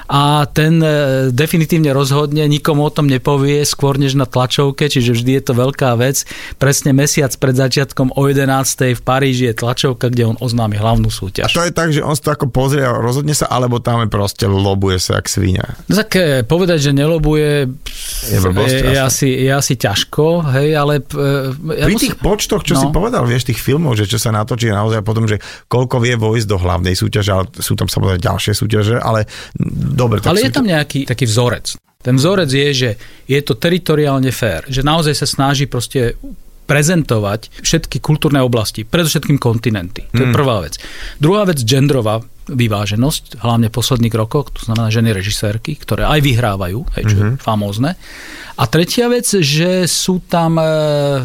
[0.10, 5.38] a ten e, definitívne rozhodne, nikomu o tom nepovie skôr než na tlačovke, čiže vždy
[5.38, 6.26] je to veľká vec.
[6.58, 8.98] Presne mesiac pred začiatkom o 11.
[8.98, 11.54] v Paríži je tlačovka, kde on oznámi hlavnú súťaž.
[11.54, 14.10] A to je tak, že on to ako pozrie a rozhodne sa, alebo tam je
[14.10, 15.78] proste lobuje sa jak svinia.
[15.86, 17.70] Tak e, povedať, že nelobuje
[18.34, 21.06] je, blbosť, je, je, asi, je asi ťažko, hej, ale...
[21.78, 22.10] Ja Pri musím...
[22.10, 22.82] tých počtoch, čo no.
[22.82, 25.38] si povedal, vieš, tých filmov, že čo sa natočí naozaj potom, že
[25.70, 29.30] koľko vie vojsť do hlavnej súťaže, ale sú tam samozrejme ďalšie súťaže, ale
[30.00, 31.76] Dobre, Ale je tam nejaký taký vzorec.
[32.00, 32.90] Ten vzorec je, že
[33.28, 36.16] je to teritoriálne fér, že naozaj sa snaží proste
[36.64, 40.06] prezentovať všetky kultúrne oblasti, predovšetkým kontinenty.
[40.14, 40.38] To je hmm.
[40.38, 40.78] prvá vec.
[41.18, 46.80] Druhá vec, genderová vyváženosť, hlavne v posledných rokoch, to znamená ženy režisérky, ktoré aj vyhrávajú,
[46.98, 47.36] hej, čo mm-hmm.
[47.38, 47.92] je famózne.
[48.58, 50.66] A tretia vec, že sú tam e,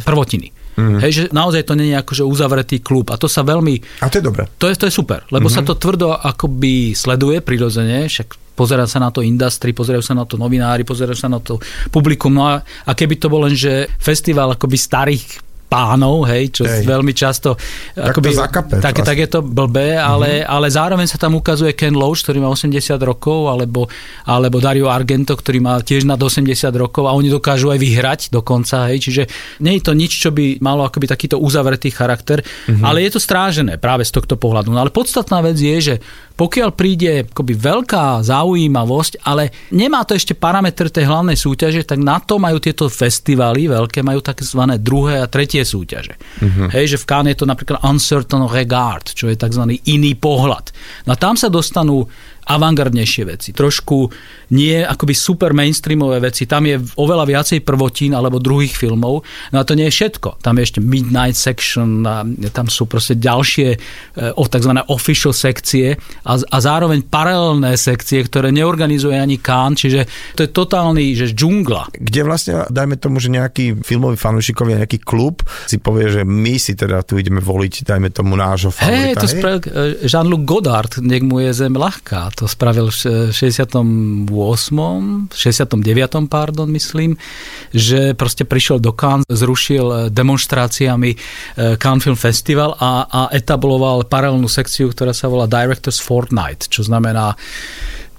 [0.05, 0.53] prvotiny.
[0.75, 0.99] Mm.
[1.01, 4.03] Hej, že naozaj to nie je akože uzavretý klub a to sa veľmi...
[4.03, 4.45] A to je dobré.
[4.59, 5.65] To je, to je super, lebo mm-hmm.
[5.65, 10.25] sa to tvrdo akoby sleduje prirodzene, však pozerá sa na to industry, pozerajú sa na
[10.25, 11.59] to novinári, pozerajú sa na to
[11.91, 12.33] publikum.
[12.35, 16.87] No a, a keby to bol len, že festival akoby starých pánov, hej, čo hej.
[16.87, 20.55] veľmi často tak, akoby, zakape, tak, tak je to blbé, ale, mm-hmm.
[20.55, 23.91] ale zároveň sa tam ukazuje Ken Loach, ktorý má 80 rokov, alebo,
[24.23, 26.47] alebo Dario Argento, ktorý má tiež nad 80
[26.79, 29.23] rokov a oni dokážu aj vyhrať dokonca, hej, čiže
[29.67, 32.87] nie je to nič, čo by malo akoby takýto uzavretý charakter, mm-hmm.
[32.87, 34.71] ale je to strážené práve z tohto pohľadu.
[34.71, 35.95] No ale podstatná vec je, že
[36.35, 42.19] pokiaľ príde akoby veľká zaujímavosť, ale nemá to ešte parametr tej hlavnej súťaže, tak na
[42.19, 44.61] to majú tieto festivaly veľké, majú tzv.
[44.83, 46.19] druhé a tretie súťaže.
[46.19, 46.67] Uh-huh.
[46.75, 49.79] Hej, že v Cannes je to napríklad Uncertain Regard, čo je tzv.
[49.87, 50.75] iný pohľad.
[51.07, 52.11] No a tam sa dostanú
[52.47, 53.51] avantgardnejšie veci.
[53.57, 54.11] Trošku
[54.55, 56.45] nie akoby super mainstreamové veci.
[56.45, 59.25] Tam je oveľa viacej prvotín alebo druhých filmov.
[59.51, 60.45] No a to nie je všetko.
[60.45, 63.79] Tam je ešte Midnight Section, a tam sú proste ďalšie e,
[64.35, 64.73] tzv.
[64.93, 71.17] official sekcie a, a zároveň paralelné sekcie, ktoré neorganizuje ani Kán, čiže to je totálny
[71.17, 71.95] že džungla.
[71.95, 76.75] Kde vlastne, dajme tomu, že nejaký filmový fanúšikovia, nejaký klub si povie, že my si
[76.75, 79.19] teda tu ideme voliť, dajme tomu nášho favorita.
[79.19, 79.71] Hej, to spravil e,
[80.07, 84.27] Jean-Luc Godard, nech mu je zem ľahká to spravil v 68.
[84.31, 86.27] 69.
[86.27, 87.15] pardon, myslím,
[87.71, 91.17] že proste prišiel do Cannes, zrušil demonstráciami e,
[91.79, 97.39] Cannes Film Festival a, a etabloval paralelnú sekciu, ktorá sa volá Directors Fortnight, čo znamená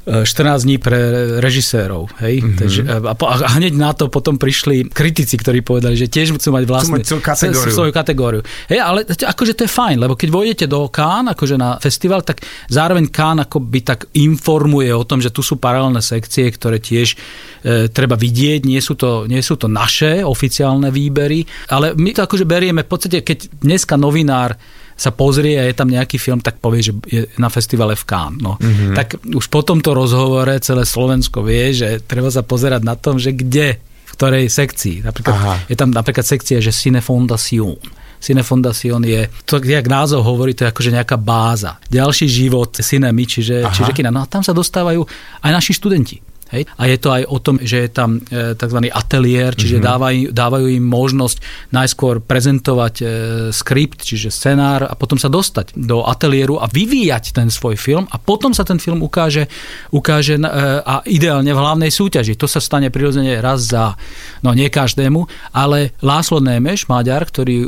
[0.05, 0.97] 14 dní pre
[1.41, 2.13] režisérov.
[2.21, 2.35] Hej?
[2.45, 2.57] Mm-hmm.
[2.61, 6.63] Takže, a, a hneď na to potom prišli kritici, ktorí povedali, že tiež chcú mať
[6.69, 7.73] vlastnú kategóriu.
[7.73, 8.41] svoju kategóriu.
[8.69, 12.45] Hej, ale akože to je fajn, lebo keď vojdete do Kán, akože na festival, tak
[12.69, 17.17] zároveň Kán akoby tak informuje o tom, že tu sú paralelné sekcie, ktoré tiež
[17.65, 21.41] e, treba vidieť, nie sú, to, nie sú to naše oficiálne výbery,
[21.73, 24.53] ale my to akože berieme, v podstate, keď dneska novinár
[24.95, 28.39] sa pozrie a je tam nejaký film, tak povie, že je na festivale v Cannes.
[28.39, 28.55] No.
[28.55, 28.95] Mm-hmm.
[28.95, 33.35] Tak už po tomto rozhovore celé Slovensko vie, že treba sa pozerať na tom, že
[33.35, 35.03] kde, v ktorej sekcii.
[35.03, 35.55] Napríklad, Aha.
[35.67, 37.75] je tam napríklad sekcia, že Cinefondación.
[38.23, 41.77] Cinefondación je, to, jak názov hovorí, to je akože nejaká báza.
[41.91, 44.09] Ďalší život cinemy, čiže, čiže kina.
[44.09, 45.03] No a tam sa dostávajú
[45.43, 46.23] aj naši študenti.
[46.55, 46.63] Hej?
[46.79, 48.79] A je to aj o tom, že je tam e, tzv.
[48.87, 49.91] ateliér, čiže mm-hmm.
[49.91, 51.37] dávajú, dávajú im možnosť
[51.75, 53.05] najskôr prezentovať e,
[53.51, 58.15] skript, čiže scenár a potom sa dostať do ateliéru a vyvíjať ten svoj film a
[58.15, 59.51] potom sa ten film ukáže,
[59.91, 60.43] ukáže e,
[60.79, 62.39] a ideálne v hlavnej súťaži.
[62.39, 63.99] To sa stane prirodzene raz za,
[64.39, 67.67] no nie každému, ale Láslo Némeš, Maďar, ktorý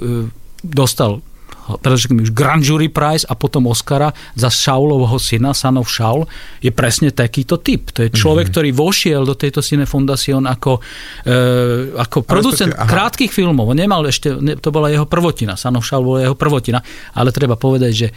[0.64, 1.22] dostal
[1.76, 6.24] predovšetkým už Grand Jury Prize a potom Oscara za Šaulovho syna, Sanov Šaul,
[6.64, 7.92] je presne takýto typ.
[7.92, 8.56] To je človek, mm-hmm.
[8.56, 10.80] ktorý vošiel do tejto Cine Fondacion ako,
[11.28, 13.68] e, ako producent krátkých filmov.
[13.68, 16.80] On nemal ešte, ne, to bola jeho prvotina, Sanov Šaul bola jeho prvotina,
[17.20, 18.08] ale treba povedať, že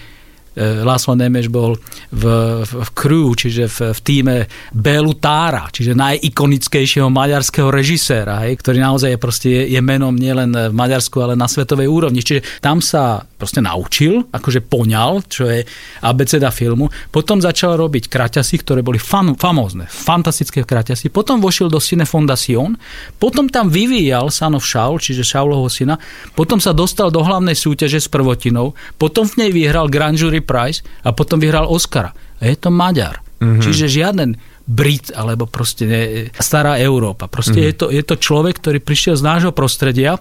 [0.51, 1.79] E, Láslo Nemeš bol
[2.11, 2.25] v,
[2.67, 4.37] v, v crew, čiže v, v týme
[4.75, 10.51] Bélu Tára, čiže najikonickejšieho maďarského režiséra, hej, ktorý naozaj je, proste, je, je menom nielen
[10.51, 12.19] v Maďarsku, ale na svetovej úrovni.
[12.19, 15.63] Čiže tam sa proste naučil, akože poňal, čo je
[16.03, 16.93] abeceda filmu.
[17.09, 21.09] Potom začal robiť kraťasy, ktoré boli fan, famózne, fantastické kraťasy.
[21.09, 22.77] Potom vošiel do Cine Fondación,
[23.17, 25.97] potom tam vyvíjal Sanov Šaul, čiže Šaulovho syna,
[26.37, 30.85] potom sa dostal do hlavnej súťaže s prvotinou, potom v nej vyhral Grand Jury Prize
[31.05, 32.13] a potom vyhral Oscara.
[32.41, 33.21] A je to Maďar.
[33.41, 33.63] Mm-hmm.
[33.65, 34.37] Čiže žiaden
[34.71, 36.03] Brit alebo proste ne,
[36.37, 37.27] stará Európa.
[37.27, 37.73] Proste mm-hmm.
[37.73, 40.21] je, to, je to človek, ktorý prišiel z nášho prostredia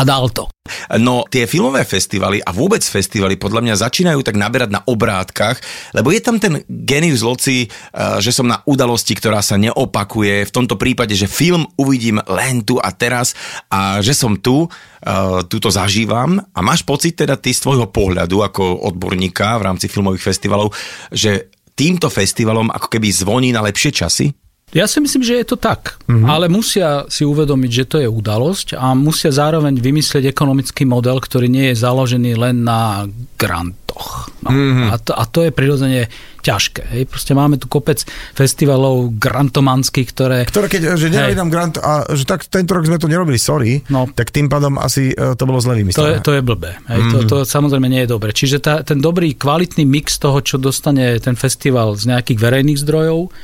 [0.00, 0.48] a dal to.
[0.96, 5.60] No tie filmové festivaly a vôbec festivaly podľa mňa začínajú tak naberať na obrátkach,
[5.92, 10.54] lebo je tam ten genius loci, eh, že som na udalosti, ktorá sa neopakuje, v
[10.54, 13.36] tomto prípade, že film uvidím len tu a teraz
[13.68, 14.64] a že som tu,
[15.04, 19.86] eh, tu zažívam a máš pocit teda ty z tvojho pohľadu ako odborníka v rámci
[19.92, 20.72] filmových festivalov,
[21.12, 24.32] že týmto festivalom ako keby zvoní na lepšie časy?
[24.70, 26.30] Ja si myslím, že je to tak, mm-hmm.
[26.30, 31.50] ale musia si uvedomiť, že to je udalosť a musia zároveň vymyslieť ekonomický model, ktorý
[31.50, 34.30] nie je založený len na grantoch.
[34.46, 34.54] No.
[34.54, 34.88] Mm-hmm.
[34.88, 36.06] A, to, a to je prirodzene
[36.46, 36.86] ťažké.
[36.86, 37.02] Hej.
[37.10, 40.38] Proste máme tu kopec festivalov grantomanských, ktoré...
[40.46, 43.82] Ktoré keď, že nedali nám grant a že tak tento rok sme to nerobili, sorry,
[43.90, 44.06] no.
[44.14, 45.98] tak tým pádom asi e, to bolo zle vymyslené.
[45.98, 46.78] To je, to je blbé.
[46.88, 47.00] Hej.
[47.02, 47.12] Mm-hmm.
[47.12, 48.30] To, to samozrejme nie je dobre.
[48.30, 53.34] Čiže tá, ten dobrý, kvalitný mix toho, čo dostane ten festival z nejakých verejných zdrojov,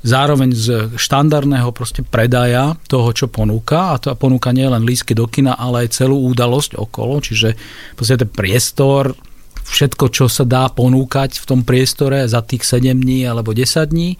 [0.00, 5.28] zároveň z štandardného proste predaja toho, čo ponúka, a to ponúka nie len lísky do
[5.28, 7.56] kina, ale aj celú udalosť okolo, čiže
[7.96, 9.12] proste ten priestor,
[9.70, 14.18] všetko, čo sa dá ponúkať v tom priestore za tých 7 dní alebo 10 dní.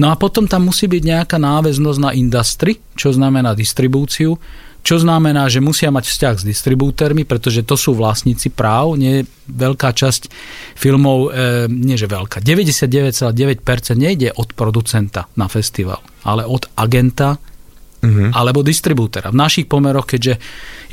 [0.00, 4.40] No a potom tam musí byť nejaká náväznosť na industry, čo znamená distribúciu,
[4.86, 8.94] čo znamená, že musia mať vzťah s distribútermi, pretože to sú vlastníci práv.
[8.94, 10.30] Nie veľká časť
[10.78, 18.30] filmov, e, nie že veľká, 99,9% nejde od producenta na festival, ale od agenta uh-huh.
[18.30, 19.34] alebo distribútera.
[19.34, 20.38] V našich pomeroch, keďže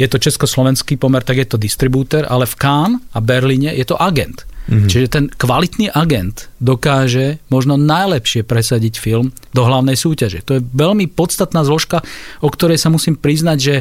[0.02, 3.94] je to československý pomer, tak je to distribúter, ale v Cannes a Berlíne je to
[4.02, 4.50] agent.
[4.64, 4.88] Mm-hmm.
[4.88, 10.40] Čiže ten kvalitný agent dokáže možno najlepšie presadiť film do hlavnej súťaže.
[10.48, 12.00] To je veľmi podstatná zložka,
[12.40, 13.76] o ktorej sa musím priznať, že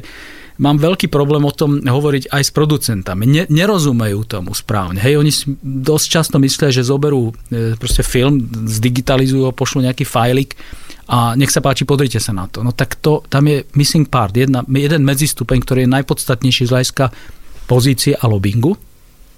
[0.59, 3.25] mám veľký problém o tom hovoriť aj s producentami.
[3.25, 4.99] Ne, nerozumejú tomu správne.
[4.99, 10.59] Hej, oni dosť často myslia, že zoberú e, proste film, zdigitalizujú ho, pošlú nejaký fajlik
[11.09, 12.66] a nech sa páči, podrite sa na to.
[12.66, 17.05] No tak to, tam je missing part, jedna, jeden medzistupeň, ktorý je najpodstatnejší z hľadiska
[17.71, 18.75] pozície a lobbingu,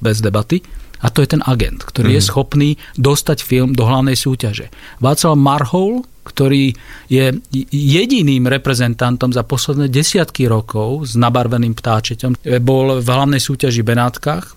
[0.01, 2.17] bez debaty a to je ten agent, ktorý mm.
[2.17, 2.29] je mhm.
[2.33, 4.73] schopný dostať film do hlavnej súťaže.
[5.05, 6.73] Václav Marhol, ktorý
[7.13, 7.37] je
[7.69, 14.57] jediným reprezentantom za posledné desiatky rokov s nabarveným ptáčeťom, bol v hlavnej súťaži Benátkach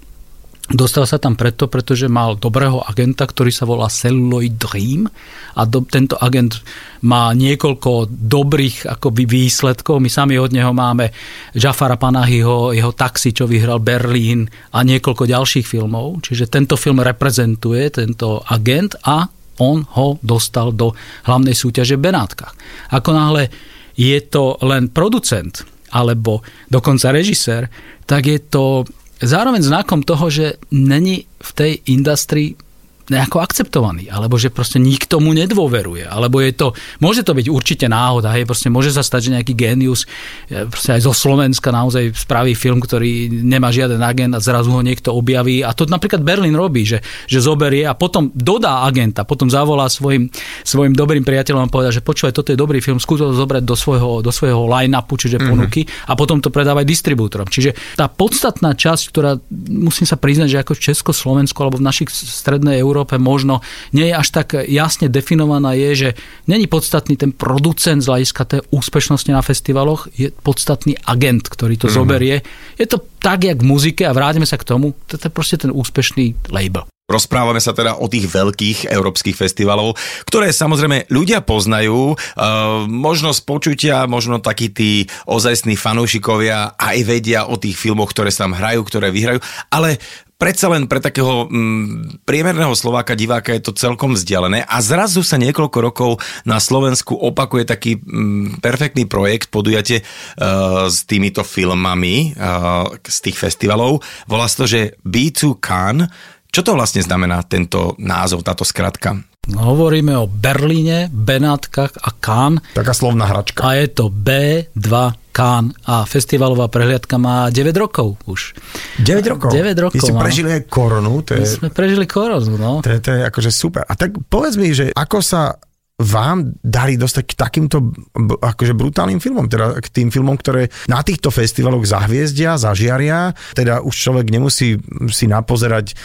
[0.67, 5.07] Dostal sa tam preto, pretože mal dobrého agenta, ktorý sa volá Celluloid Dream
[5.55, 6.59] a do, tento agent
[7.07, 10.03] má niekoľko dobrých akoby výsledkov.
[10.03, 11.15] My sami od neho máme
[11.55, 14.43] Jafara Panahyho, jeho Taxi, čo vyhral Berlín
[14.75, 16.27] a niekoľko ďalších filmov.
[16.27, 19.23] Čiže tento film reprezentuje tento agent a
[19.63, 20.91] on ho dostal do
[21.31, 22.51] hlavnej súťaže v Benátkach.
[22.91, 23.47] Ako náhle
[23.95, 25.63] je to len producent
[25.95, 27.71] alebo dokonca režisér,
[28.03, 28.83] tak je to
[29.21, 32.66] zároveň znakom toho, že není v tej industrii
[33.07, 36.67] nejako akceptovaný, alebo že proste nikto mu nedôveruje, alebo je to,
[36.99, 40.03] môže to byť určite náhoda, hej, proste môže sa stať, že nejaký genius
[40.51, 44.81] e, proste aj zo Slovenska naozaj spraví film, ktorý nemá žiaden agent a zrazu ho
[44.83, 49.47] niekto objaví a to napríklad Berlin robí, že, že zoberie a potom dodá agenta, potom
[49.47, 50.27] zavolá svojim,
[50.67, 53.75] svojim dobrým priateľom a povedá, že počúvaj, toto je dobrý film, skús to zobrať do
[53.79, 55.51] svojho, do svojho line-upu, čiže mm-hmm.
[55.51, 57.47] ponuky a potom to predávaj distribútorom.
[57.47, 59.39] Čiže tá podstatná časť, ktorá
[59.71, 63.61] musím sa priznať, že ako v Československu alebo v našich strednej Európe Európe možno
[63.93, 66.09] nie je až tak jasne definovaná, je, že
[66.49, 71.87] není podstatný ten producent z hľadiska tej úspešnosti na festivaloch, je podstatný agent, ktorý to
[71.87, 71.93] mm.
[71.93, 72.41] zoberie.
[72.81, 75.69] Je to tak, jak v muzike a vráťme sa k tomu, to je proste ten
[75.69, 76.89] úspešný label.
[77.07, 79.95] Rozprávame sa teda o tých veľkých európskych festivalov,
[80.27, 87.47] ktoré samozrejme ľudia poznajú, uh, možno z počutia, možno takí tí ozajstní fanúšikovia aj vedia
[87.47, 89.39] o tých filmoch, ktoré sa tam hrajú, ktoré vyhrajú,
[89.71, 90.03] ale
[90.37, 95.41] predsa len pre takého mm, priemerného Slováka, diváka je to celkom vzdialené a zrazu sa
[95.41, 96.11] niekoľko rokov
[96.45, 103.37] na Slovensku opakuje taký mm, perfektný projekt, podujate uh, s týmito filmami uh, z tých
[103.37, 104.05] festivalov.
[104.29, 106.09] Volá sa to, že B2 Cannes.
[106.47, 109.19] Čo to vlastne znamená tento názov, táto skratka?
[109.47, 112.63] No, hovoríme o Berlíne, Benátkach a Cannes.
[112.75, 113.63] Taká slovná hračka.
[113.63, 115.26] A je to B2K.
[115.37, 118.57] Cannes a festivalová prehliadka má 9 rokov už.
[119.05, 119.53] 9 rokov?
[119.53, 122.81] 9 rokov Vy ste prežili aj koronu, to My je, sme prežili koronu, no.
[122.81, 123.85] to, je, to je akože super.
[123.85, 125.61] A tak povedz mi, že ako sa
[125.97, 127.89] vám dali dostať k takýmto
[128.37, 133.97] akože brutálnym filmom, teda k tým filmom, ktoré na týchto festivaloch zahviezdia, zažiaria, teda už
[133.97, 134.77] človek nemusí
[135.09, 135.97] si napozerať,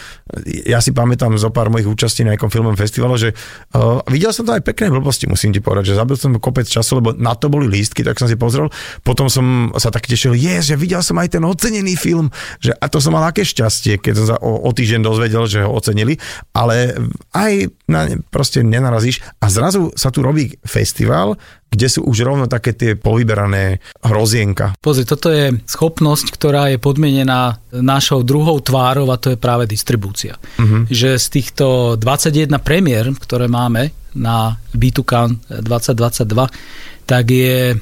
[0.65, 3.29] ja si pamätám zo pár mojich účastí na nejakom filmovom festivale, že
[3.77, 6.97] uh, videl som to aj pekné blbosti, musím ti povedať, že zabil som kopec času,
[6.97, 8.73] lebo na to boli lístky, tak som si pozrel,
[9.05, 12.89] potom som sa tak tešil, yes, že videl som aj ten ocenený film, že a
[12.89, 16.17] to som mal aké šťastie, keď som sa o, o týždeň dozvedel, že ho ocenili,
[16.57, 16.97] ale
[17.37, 21.35] aj na ne proste nenarazíš a zrazu sa tu robí festival,
[21.67, 24.77] kde sú už rovno také tie povyberané hrozienka.
[24.79, 30.37] Pozri, toto je schopnosť, ktorá je podmienená našou druhou tvárou a to je práve distribúcia.
[30.61, 30.85] Uh-huh.
[30.87, 31.65] Že z týchto
[31.97, 37.75] 21 premiér, ktoré máme na B2CAN 2022, tak je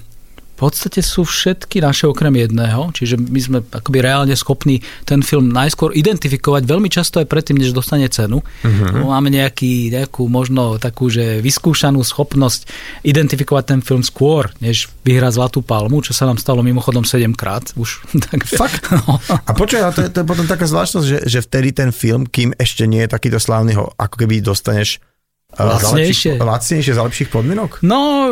[0.61, 5.97] podstate sú všetky naše okrem jedného, čiže my sme akoby reálne schopní ten film najskôr
[5.97, 8.45] identifikovať veľmi často aj predtým, než dostane cenu.
[8.61, 9.09] Uh-huh.
[9.09, 12.69] Máme nejaký, nejakú možno takú, že vyskúšanú schopnosť
[13.01, 17.73] identifikovať ten film skôr, než vyhrá Zlatú palmu, čo sa nám stalo mimochodom 7 krát
[17.73, 18.05] už.
[18.29, 18.85] Takže, Fakt?
[19.49, 22.29] A počuj, ale to, je, to je potom taká zvláštnosť, že, že vtedy ten film,
[22.29, 25.01] kým ešte nie je takýto slávny, ho ako keby dostaneš
[25.55, 26.37] uh, za Lacnejšie.
[26.37, 27.71] lepších, lacnejšie za lepších podmienok?
[27.83, 28.31] No,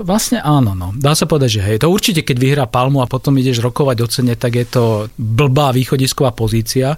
[0.00, 0.92] vlastne áno, no.
[0.96, 4.08] Dá sa povedať, že hej, to určite, keď vyhrá palmu a potom ideš rokovať o
[4.08, 4.84] cene, tak je to
[5.16, 6.96] blbá východisková pozícia.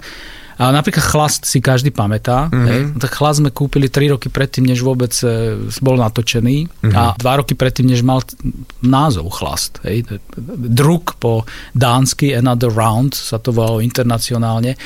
[0.63, 2.47] A napríklad chlast si každý pamätá.
[2.47, 2.67] Mm-hmm.
[2.71, 2.81] Hej?
[2.95, 6.95] No Tak chlast sme kúpili 3 roky predtým, než vôbec e, bol natočený mm-hmm.
[6.95, 8.23] a 2 roky predtým, než mal
[8.79, 9.83] názov chlast.
[9.83, 10.07] Hej?
[10.71, 11.43] Druk po
[11.75, 14.79] dánsky Another Round sa to volalo internacionálne.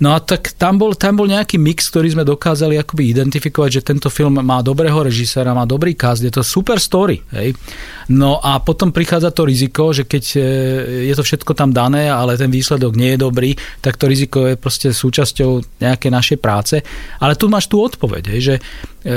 [0.00, 3.82] No a tak tam bol, tam bol nejaký mix, ktorý sme dokázali akoby identifikovať, že
[3.84, 7.20] tento film má dobrého režiséra, má dobrý cast, je to super story.
[7.36, 7.52] Hej?
[8.08, 10.40] No a potom prichádza to riziko, že keď e,
[11.12, 13.50] je to všetko tam dané, ale ten výsledok nie je dobrý,
[13.84, 16.78] tak to riziko je proste súčasťou nejakej našej práce.
[17.18, 18.62] Ale tu máš tú odpoveď, hej, že e,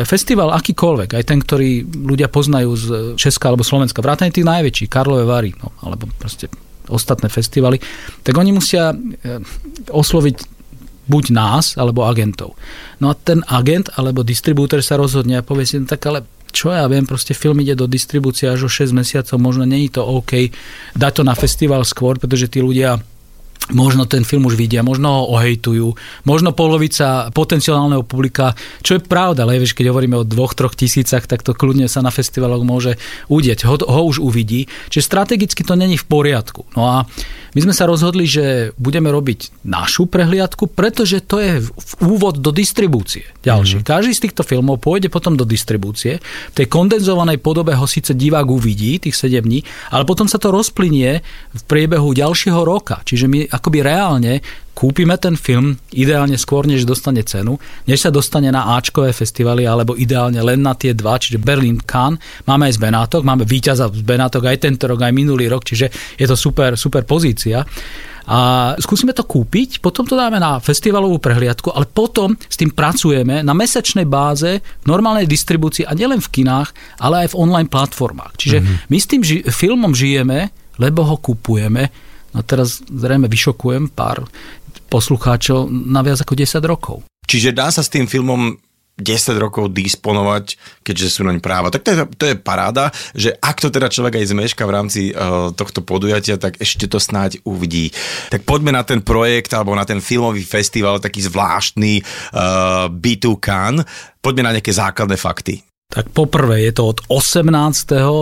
[0.01, 2.85] festival akýkoľvek, aj ten, ktorý ľudia poznajú z
[3.21, 6.49] Česka alebo Slovenska, vrátane tých najväčších, Karlové Vary, no, alebo proste
[6.89, 7.77] ostatné festivaly,
[8.25, 8.97] tak oni musia e,
[9.93, 10.65] osloviť
[11.05, 12.57] buď nás, alebo agentov.
[12.97, 16.67] No a ten agent alebo distribútor sa rozhodne a povie si, no tak ale čo
[16.75, 20.51] ja viem, proste film ide do distribúcie až o 6 mesiacov, možno není to OK
[20.99, 22.99] dať to na festival skôr, pretože tí ľudia
[23.71, 25.95] možno ten film už vidia, možno ho ohejtujú,
[26.27, 28.53] možno polovica potenciálneho publika,
[28.83, 32.03] čo je pravda, ale vieš, keď hovoríme o dvoch, troch tisícach, tak to kľudne sa
[32.03, 32.99] na festivaloch môže
[33.31, 36.67] udieť, ho, ho už uvidí, čiže strategicky to není v poriadku.
[36.75, 36.95] No a
[37.51, 42.55] my sme sa rozhodli, že budeme robiť našu prehliadku, pretože to je v úvod do
[42.55, 43.27] distribúcie.
[43.43, 43.83] Ďalší.
[43.83, 43.91] Mm-hmm.
[43.91, 46.23] Každý z týchto filmov pôjde potom do distribúcie.
[46.23, 50.47] V tej kondenzovanej podobe ho síce divák uvidí, tých 7 dní, ale potom sa to
[50.47, 51.19] rozplynie
[51.51, 53.03] v priebehu ďalšieho roka.
[53.03, 54.41] Čiže my akoby reálne
[54.73, 59.93] kúpime ten film ideálne skôr, než dostane cenu, než sa dostane na Ačkové festivaly, alebo
[59.93, 62.17] ideálne len na tie dva, čiže Berlin, Cannes.
[62.49, 66.17] Máme aj z Benátok, máme víťaza z Benátok aj tento rok, aj minulý rok, čiže
[66.17, 67.61] je to super, super pozícia.
[68.31, 73.41] A skúsime to kúpiť, potom to dáme na festivalovú prehliadku, ale potom s tým pracujeme
[73.41, 76.69] na mesačnej báze v normálnej distribúcii a nielen v kinách,
[77.01, 78.33] ale aj v online platformách.
[78.37, 78.77] Čiže mm-hmm.
[78.87, 82.10] my s tým ži- filmom žijeme, lebo ho kupujeme.
[82.31, 84.27] No teraz zrejme vyšokujem pár
[84.91, 86.97] poslucháčov na viac ako 10 rokov.
[87.27, 88.59] Čiže dá sa s tým filmom
[88.99, 91.73] 10 rokov disponovať, keďže sú naň práva.
[91.73, 95.01] Tak to je, to je paráda, že ak to teda človek aj zmeška v rámci
[95.11, 97.89] uh, tohto podujatia, tak ešte to snáď uvidí.
[98.29, 103.87] Tak poďme na ten projekt alebo na ten filmový festival, taký zvláštny uh, B2 Cannes.
[104.21, 105.65] Poďme na nejaké základné fakty.
[105.91, 107.51] Tak poprvé je to od 18.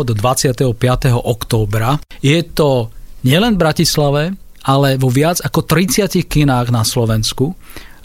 [0.01, 0.73] do 25.
[1.13, 2.01] októbra.
[2.17, 2.89] Je to
[3.23, 4.23] nielen v Bratislave,
[4.63, 7.55] ale vo viac ako 30 kinách na Slovensku.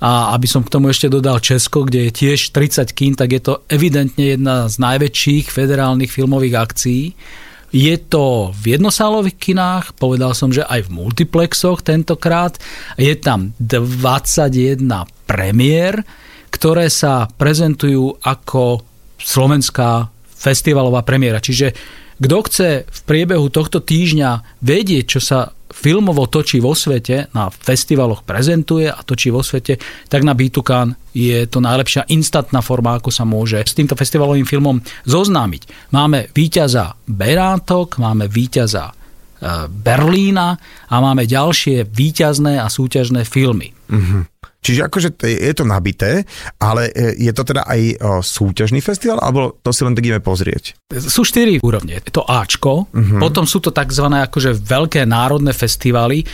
[0.05, 3.41] A aby som k tomu ešte dodal Česko, kde je tiež 30 kín, tak je
[3.41, 7.05] to evidentne jedna z najväčších federálnych filmových akcií.
[7.75, 12.55] Je to v jednosálových kinách, povedal som, že aj v multiplexoch tentokrát.
[12.95, 14.79] Je tam 21
[15.27, 16.05] premiér,
[16.53, 18.85] ktoré sa prezentujú ako
[19.19, 21.41] slovenská festivalová premiéra.
[21.41, 21.75] Čiže
[22.21, 28.23] kto chce v priebehu tohto týždňa vedieť, čo sa filmovo točí vo svete, na festivaloch
[28.23, 33.27] prezentuje a točí vo svete, tak na Bitukan je to najlepšia instantná forma, ako sa
[33.27, 35.91] môže s týmto festivalovým filmom zoznámiť.
[35.91, 38.95] Máme víťaza Berátok, máme víťaza
[39.69, 40.57] Berlína
[40.89, 43.75] a máme ďalšie výťazné a súťažné filmy.
[43.91, 44.25] Uh-huh.
[44.65, 46.25] Čiže akože je to nabité,
[46.57, 50.73] ale e, je to teda aj súťažný festival, alebo to si len tak ideme pozrieť?
[51.05, 52.01] Sú štyri úrovne.
[52.01, 53.21] Je to Ačko, uh-huh.
[53.21, 54.09] potom sú to tzv.
[54.09, 56.25] akože veľké národné festivaly.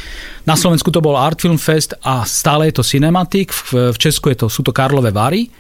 [0.46, 4.44] Na Slovensku to bol Art Film Fest a stále je to Cinematic, v Česku je
[4.44, 5.50] to, sú to Karlové Vary.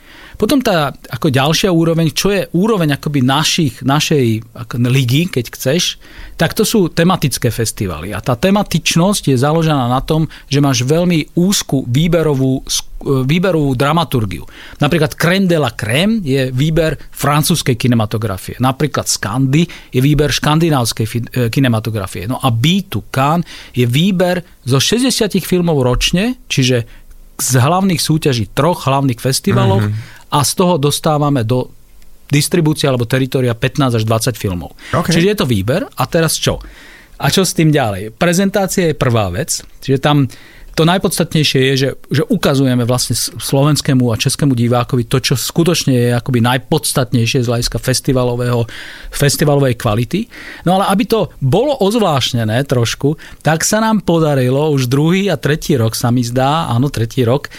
[0.40, 6.00] Potom tá ako ďalšia úroveň, čo je úroveň akoby našich, našej ako, ligy, keď chceš,
[6.40, 8.16] tak to sú tematické festivaly.
[8.16, 12.64] A tá tematičnosť je založená na tom, že máš veľmi úzku výberovú,
[13.04, 14.48] výberovú dramaturgiu.
[14.80, 18.56] Napríklad Crème de la Crème je výber francúzskej kinematografie.
[18.64, 21.08] Napríklad Skandy je výber škandinávskej e,
[21.52, 22.24] kinematografie.
[22.24, 23.44] No a B to Cannes
[23.76, 26.88] je výber zo 60 filmov ročne, čiže
[27.40, 31.70] z hlavných súťaží troch hlavných festivalov mm-hmm a z toho dostávame do
[32.30, 34.78] distribúcie alebo teritoria 15 až 20 filmov.
[34.94, 35.18] Okay.
[35.18, 36.62] Čiže je to výber a teraz čo?
[37.20, 38.16] A čo s tým ďalej?
[38.16, 40.30] Prezentácia je prvá vec, čiže tam
[40.80, 46.08] to najpodstatnejšie je, že, že ukazujeme vlastne slovenskému a českému divákovi to, čo skutočne je
[46.16, 48.64] akoby najpodstatnejšie z hľadiska festivalového,
[49.12, 50.30] festivalovej kvality.
[50.64, 55.76] No ale aby to bolo ozvláštnené trošku, tak sa nám podarilo už druhý a tretí
[55.76, 57.50] rok sa mi zdá, áno, tretí rok,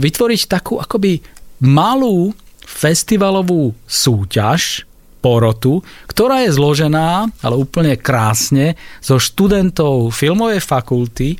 [0.00, 1.22] vytvoriť takú akoby
[1.62, 2.34] malú
[2.66, 4.84] festivalovú súťaž,
[5.22, 11.38] porotu, ktorá je zložená, ale úplne krásne, zo študentov filmovej fakulty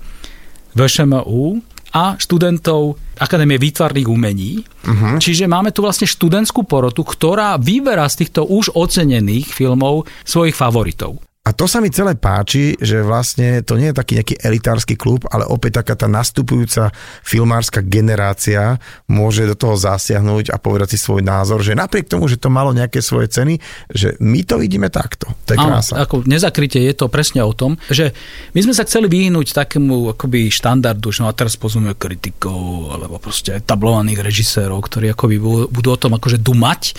[0.79, 1.59] VŠMU
[1.93, 4.67] a študentov Akadémie výtvarných umení.
[4.83, 5.15] Uh-huh.
[5.21, 11.23] Čiže máme tu vlastne študentskú porotu, ktorá vyberá z týchto už ocenených filmov svojich favoritov.
[11.43, 15.27] A to sa mi celé páči, že vlastne to nie je taký nejaký elitársky klub,
[15.27, 16.95] ale opäť taká tá nastupujúca
[17.27, 18.79] filmárska generácia
[19.11, 22.71] môže do toho zasiahnuť a povedať si svoj názor, že napriek tomu, že to malo
[22.71, 23.59] nejaké svoje ceny,
[23.91, 25.35] že my to vidíme takto.
[25.51, 25.99] To je Áno, krása.
[25.99, 28.15] ako nezakrytie je to presne o tom, že
[28.55, 33.19] my sme sa chceli vyhnúť takému akoby štandardu, že no a teraz pozveme kritikov alebo
[33.19, 36.95] proste tablovaných režisérov, ktorí akoby budú o tom akože dumať.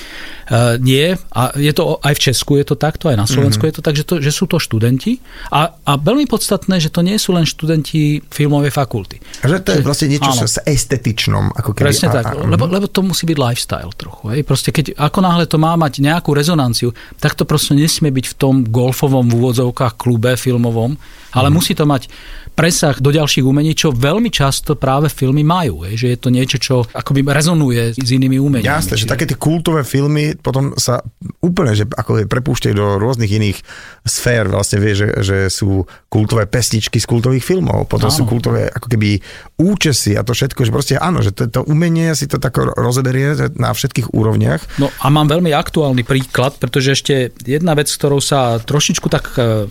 [0.51, 3.71] Uh, nie, a je to aj v Česku je to takto, aj na Slovensku mm-hmm.
[3.71, 5.21] je to tak, že, to, že sú to študenti
[5.53, 9.21] a, a veľmi podstatné, že to nie sú len študenti filmovej fakulty.
[9.45, 10.49] A že to je vlastne niečo áno.
[10.49, 11.53] s estetičnom.
[11.53, 14.34] Ako keby, Presne a, tak, a, lebo, lebo to musí byť lifestyle trochu.
[14.34, 14.41] Hej.
[14.43, 16.89] Proste keď ako náhle to má mať nejakú rezonanciu,
[17.21, 20.97] tak to proste nesmie byť v tom golfovom v úvodzovkách klube filmovom,
[21.38, 21.53] ale mm.
[21.53, 22.09] musí to mať
[22.54, 25.84] presah do ďalších umení, čo veľmi často práve filmy majú.
[25.89, 28.70] Je, že je to niečo, čo akoby rezonuje s inými umeniami.
[28.70, 31.01] Jasné, že také tie kultové filmy potom sa
[31.41, 33.58] úplne že ako prepúšťajú do rôznych iných
[34.06, 34.47] sfér.
[34.47, 38.18] Vlastne vie, že, že sú kultové pesničky z kultových filmov, potom áno.
[38.18, 39.18] sú kultové ako keby
[39.58, 43.34] účesy a to všetko, že proste áno, že to, to umenie si to tak rozoberie
[43.58, 44.78] na všetkých úrovniach.
[44.78, 49.66] No a mám veľmi aktuálny príklad, pretože ešte jedna vec, ktorou sa trošičku tak e,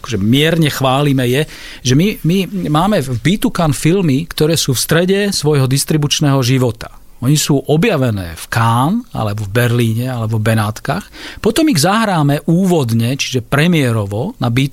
[0.00, 1.42] akože mierne chválime je,
[1.84, 6.92] že my my, máme v B2CAN filmy, ktoré sú v strede svojho distribučného života.
[7.24, 11.08] Oni sú objavené v Cannes, alebo v Berlíne, alebo v Benátkach.
[11.40, 14.68] Potom ich zahráme úvodne, čiže premiérovo na b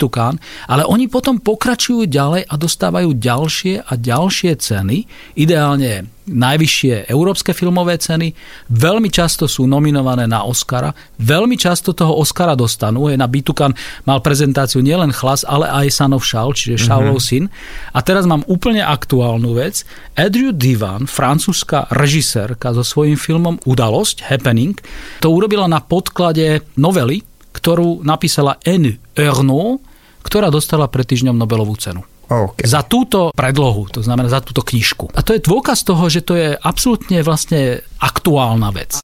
[0.67, 4.97] ale oni potom pokračujú ďalej a dostávajú ďalšie a ďalšie ceny,
[5.39, 8.31] ideálne najvyššie európske filmové ceny,
[8.71, 13.11] veľmi často sú nominované na Oscara, veľmi často toho Oscara dostanú.
[13.11, 13.75] Je na Bitukan
[14.07, 17.49] mal prezentáciu nielen Chlas, ale aj Sanov Šal, čiže Šaulov mm-hmm.
[17.49, 17.93] syn.
[17.95, 19.83] A teraz mám úplne aktuálnu vec.
[20.15, 24.77] Andrew Divan, francúzska režisérka so svojím filmom Udalosť, Happening,
[25.19, 28.97] to urobila na podklade novely, ktorú napísala N.
[29.13, 29.83] Ernaud,
[30.23, 32.01] ktorá dostala pred týždňom Nobelovú cenu.
[32.23, 32.65] Okay.
[32.65, 35.11] Za túto predlohu, to znamená za túto knižku.
[35.13, 38.99] A to je dôkaz toho, že to je absolútne vlastne aktuálna vec.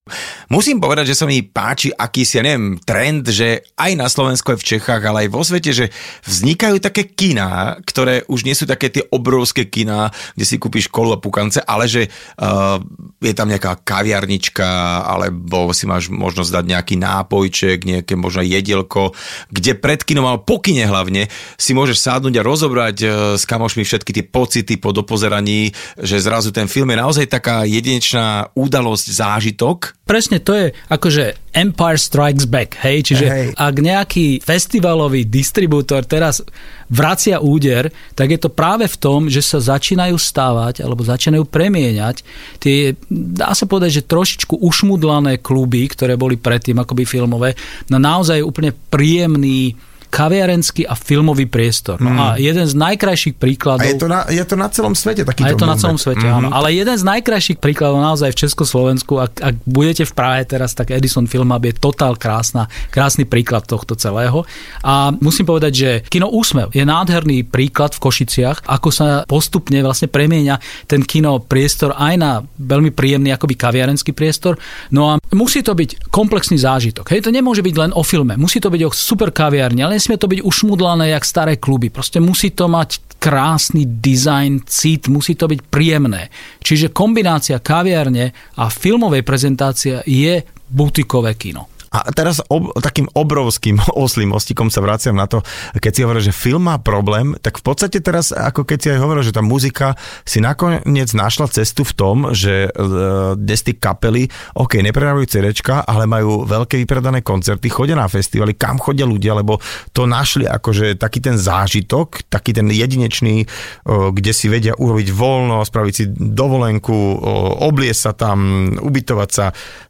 [0.52, 4.60] Musím povedať, že sa mi páči akýsi, ja neviem, trend, že aj na Slovensku, aj
[4.60, 5.86] v Čechách, ale aj vo svete, že
[6.26, 11.16] vznikajú také kina, ktoré už nie sú také tie obrovské kina, kde si kúpiš kolu
[11.16, 12.82] a pukance, ale že uh,
[13.20, 14.68] je tam nejaká kaviarnička,
[15.06, 19.16] alebo si máš možnosť dať nejaký nápojček, nejaké možno jedielko,
[19.54, 23.84] kde pred kinom, ale po kine hlavne, si môžeš sádnuť a rozobrať uh, s kamošmi
[23.84, 30.00] všetky tie pocity po dopozeraní, že zrazu ten film je naozaj taká jedinečná udalosť zážitok.
[30.06, 33.48] Presne to je akože Empire Strikes Back, hej, čiže hey.
[33.54, 36.42] ak nejaký festivalový distribútor teraz
[36.90, 42.26] vracia úder, tak je to práve v tom, že sa začínajú stávať alebo začínajú premieňať
[42.58, 47.54] tie, dá sa povedať, že trošičku ušmudlané kluby, ktoré boli predtým akoby filmové,
[47.90, 49.78] na naozaj úplne príjemný
[50.10, 52.02] kaviarenský a filmový priestor.
[52.02, 52.20] No mm.
[52.20, 53.86] a jeden z najkrajších príkladov...
[53.86, 55.78] A je to na, je to na celom svete takýto A je to moment.
[55.78, 56.40] na celom svete, mm-hmm.
[56.44, 56.48] áno.
[56.50, 60.90] Ale jeden z najkrajších príkladov naozaj v Československu, ak, ak budete v Prahe teraz, tak
[60.90, 64.50] Edison Film Hub je totál krásna, krásny príklad tohto celého.
[64.82, 70.10] A musím povedať, že kino Úsmev je nádherný príklad v Košiciach, ako sa postupne vlastne
[70.10, 74.58] premieňa ten kino priestor aj na veľmi príjemný akoby kaviarenský priestor.
[74.90, 77.06] No a musí to byť komplexný zážitok.
[77.14, 78.34] Hej, to nemôže byť len o filme.
[78.40, 81.92] Musí to byť o super kaviarni, ale nesmie to byť ušmudlané jak staré kluby.
[81.92, 86.32] Proste musí to mať krásny dizajn, cit, musí to byť príjemné.
[86.64, 90.40] Čiže kombinácia kaviarne a filmovej prezentácie je
[90.72, 91.68] butikové kino.
[91.90, 95.42] A teraz ob, takým obrovským oslým ostikom sa vraciam na to,
[95.78, 99.00] keď si hovoril, že film má problém, tak v podstate teraz, ako keď si aj
[99.02, 104.30] hovoril, že tá muzika si nakoniec našla cestu v tom, že uh, dnes tí kapely,
[104.54, 109.58] ok, nepredávajú CDčka, ale majú veľké vypredané koncerty, chodia na festivaly, kam chodia ľudia, lebo
[109.92, 115.66] to našli akože taký ten zážitok, taký ten jedinečný, uh, kde si vedia urobiť voľno,
[115.66, 118.38] spraviť si dovolenku, uh, obliesť sa tam,
[118.78, 119.46] ubytovať sa,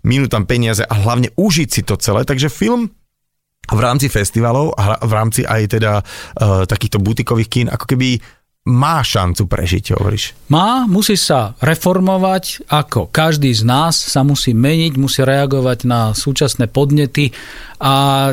[0.07, 2.21] minúť tam peniaze a hlavne užiť si to celé.
[2.21, 2.93] Takže film
[3.69, 8.17] v rámci festivalov a v rámci aj teda uh, takýchto butikových kín ako keby
[8.69, 10.37] má šancu prežiť, hovoríš?
[10.51, 16.69] Má, musí sa reformovať, ako každý z nás sa musí meniť, musí reagovať na súčasné
[16.69, 17.33] podnety
[17.81, 18.29] a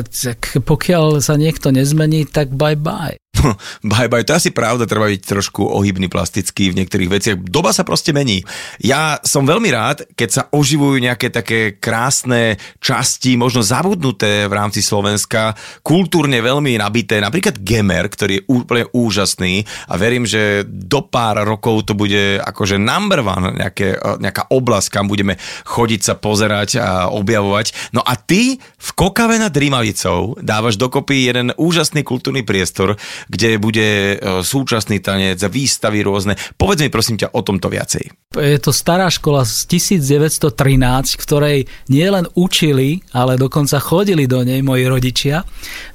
[0.61, 3.17] pokiaľ sa niekto nezmení, tak bye bye.
[3.91, 7.35] bye bye, to je asi pravda, treba byť trošku ohybný, plastický v niektorých veciach.
[7.47, 8.41] Doba sa proste mení.
[8.81, 14.81] Ja som veľmi rád, keď sa oživujú nejaké také krásne časti, možno zabudnuté v rámci
[14.81, 15.53] Slovenska,
[15.85, 21.89] kultúrne veľmi nabité, napríklad Gemer, ktorý je úplne úžasný a verím, že do pár rokov
[21.89, 27.93] to bude akože number one, nejaké, nejaká oblasť, kam budeme chodiť sa pozerať a objavovať.
[27.93, 32.95] No a ty v Kokave nad Rímavicou dávaš dokopy jeden úžasný kultúrny priestor,
[33.27, 36.35] kde bude e, súčasný tanec, výstavy rôzne.
[36.55, 38.33] Povedz mi prosím ťa o tomto viacej.
[38.35, 44.59] Je to stará škola z 1913, v ktorej nielen učili, ale dokonca chodili do nej
[44.63, 45.43] moji rodičia.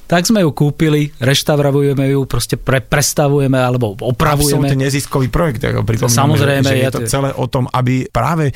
[0.09, 4.68] Tak sme ju kúpili, reštaurujeme ju, proste pre, prestavujeme alebo opravujeme.
[4.68, 6.68] Absolutne neziskový projekt, ako Samozrejme.
[6.68, 8.53] Že, že je to celé o tom, aby práve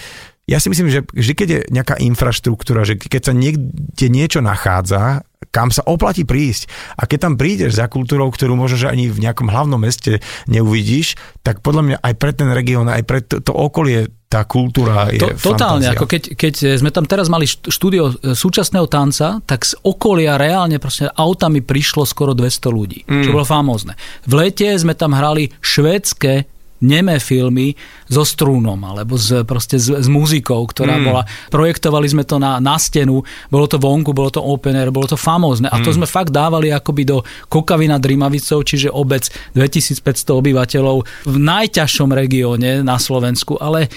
[0.46, 5.26] ja si myslím, že vždy, keď je nejaká infraštruktúra, že keď sa niekde niečo nachádza,
[5.50, 9.26] kam sa oplatí prísť a keď tam prídeš za kultúrou, ktorú možno, že ani v
[9.26, 13.50] nejakom hlavnom meste neuvidíš, tak podľa mňa aj pre ten región, aj pre to, to
[13.50, 18.34] okolie tá kultúra je to, Totálne, ako keď, keď sme tam teraz mali štúdio e,
[18.34, 23.22] súčasného tanca, tak z okolia reálne proste autami prišlo skoro 200 ľudí, mm.
[23.22, 23.94] čo bolo famózne.
[24.26, 27.72] V lete sme tam hrali švédske nemé filmy
[28.06, 31.04] so strúnom alebo s, proste s, s muzikou, ktorá mm.
[31.04, 35.10] bola, projektovali sme to na, na stenu, bolo to vonku, bolo to open air, bolo
[35.10, 35.96] to famózne a to mm.
[36.02, 40.96] sme fakt dávali akoby do Kokavy nad Rimavicou, čiže obec 2500 obyvateľov
[41.26, 43.90] v najťažšom regióne na Slovensku, ale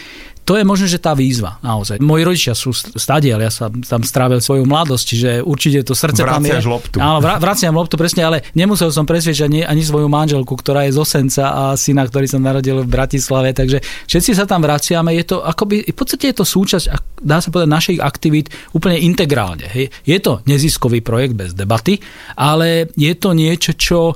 [0.49, 2.01] to je možno, že tá výzva naozaj.
[2.01, 6.65] Moji rodičia sú stadiel, ja sa tam strávil svoju mladosť, čiže určite to srdce Vraciaš
[6.65, 6.73] tam je.
[6.73, 6.97] loptu.
[6.97, 11.05] Áno, vraciam loptu, presne, ale nemusel som presviečať ani, ani svoju manželku, ktorá je z
[11.05, 15.37] Osenca a syna, ktorý sa narodil v Bratislave, takže všetci sa tam vraciame, je to
[15.41, 16.85] akoby, v podstate je to súčasť,
[17.19, 19.65] dá sa povedať, našich aktivít úplne integrálne.
[19.67, 19.91] Hej.
[20.05, 21.99] Je to neziskový projekt bez debaty,
[22.37, 24.15] ale je to niečo, čo e,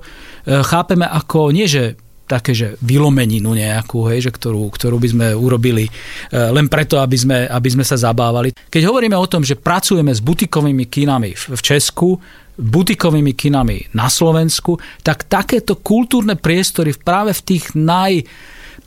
[0.64, 5.86] chápeme ako nie, že také, že vylomeninu nejakú, hej, že ktorú, ktorú by sme urobili
[5.86, 5.92] e,
[6.32, 8.56] len preto, aby sme, aby sme sa zabávali.
[8.56, 12.18] Keď hovoríme o tom, že pracujeme s butikovými kinami v Česku,
[12.54, 18.24] butikovými kinami na Slovensku, tak takéto kultúrne priestory práve v tých naj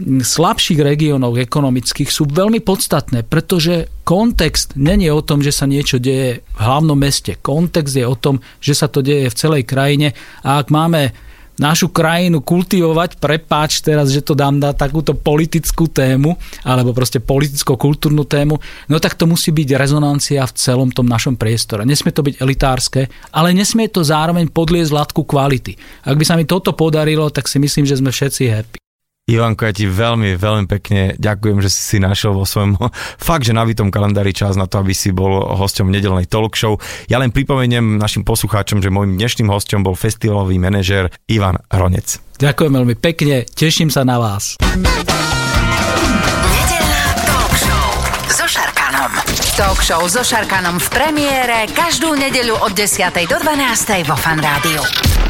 [0.04, 6.44] slabších regiónoch ekonomických sú veľmi podstatné, pretože kontext není o tom, že sa niečo deje
[6.44, 7.40] v hlavnom meste.
[7.40, 10.12] Kontext je o tom, že sa to deje v celej krajine
[10.44, 11.16] a ak máme
[11.56, 18.28] našu krajinu kultivovať, prepáč teraz, že to dám na takúto politickú tému, alebo proste politicko-kultúrnu
[18.28, 18.60] tému,
[18.92, 21.88] no tak to musí byť rezonancia v celom tom našom priestore.
[21.88, 25.80] Nesmie to byť elitárske, ale nesmie to zároveň podliezť látku kvality.
[26.04, 28.85] Ak by sa mi toto podarilo, tak si myslím, že sme všetci happy.
[29.26, 32.78] Ivanko, ja ti veľmi, veľmi pekne ďakujem, že si si našiel vo svojom
[33.26, 36.78] fakt, že navitom kalendári čas na to, aby si bol hosťom nedelnej talk show.
[37.10, 42.22] Ja len pripomeniem našim poslucháčom, že môjim dnešným hosťom bol festivalový manažer Ivan Ronec.
[42.38, 44.62] Ďakujem veľmi pekne, teším sa na vás.
[44.78, 47.86] Nedelná talk show
[48.30, 49.10] so Šarkanom.
[49.58, 53.10] Talk show so Šarkanom v premiére každú nedeľu od 10.
[53.26, 54.06] do 12.
[54.06, 55.25] vo Fan Rádiu.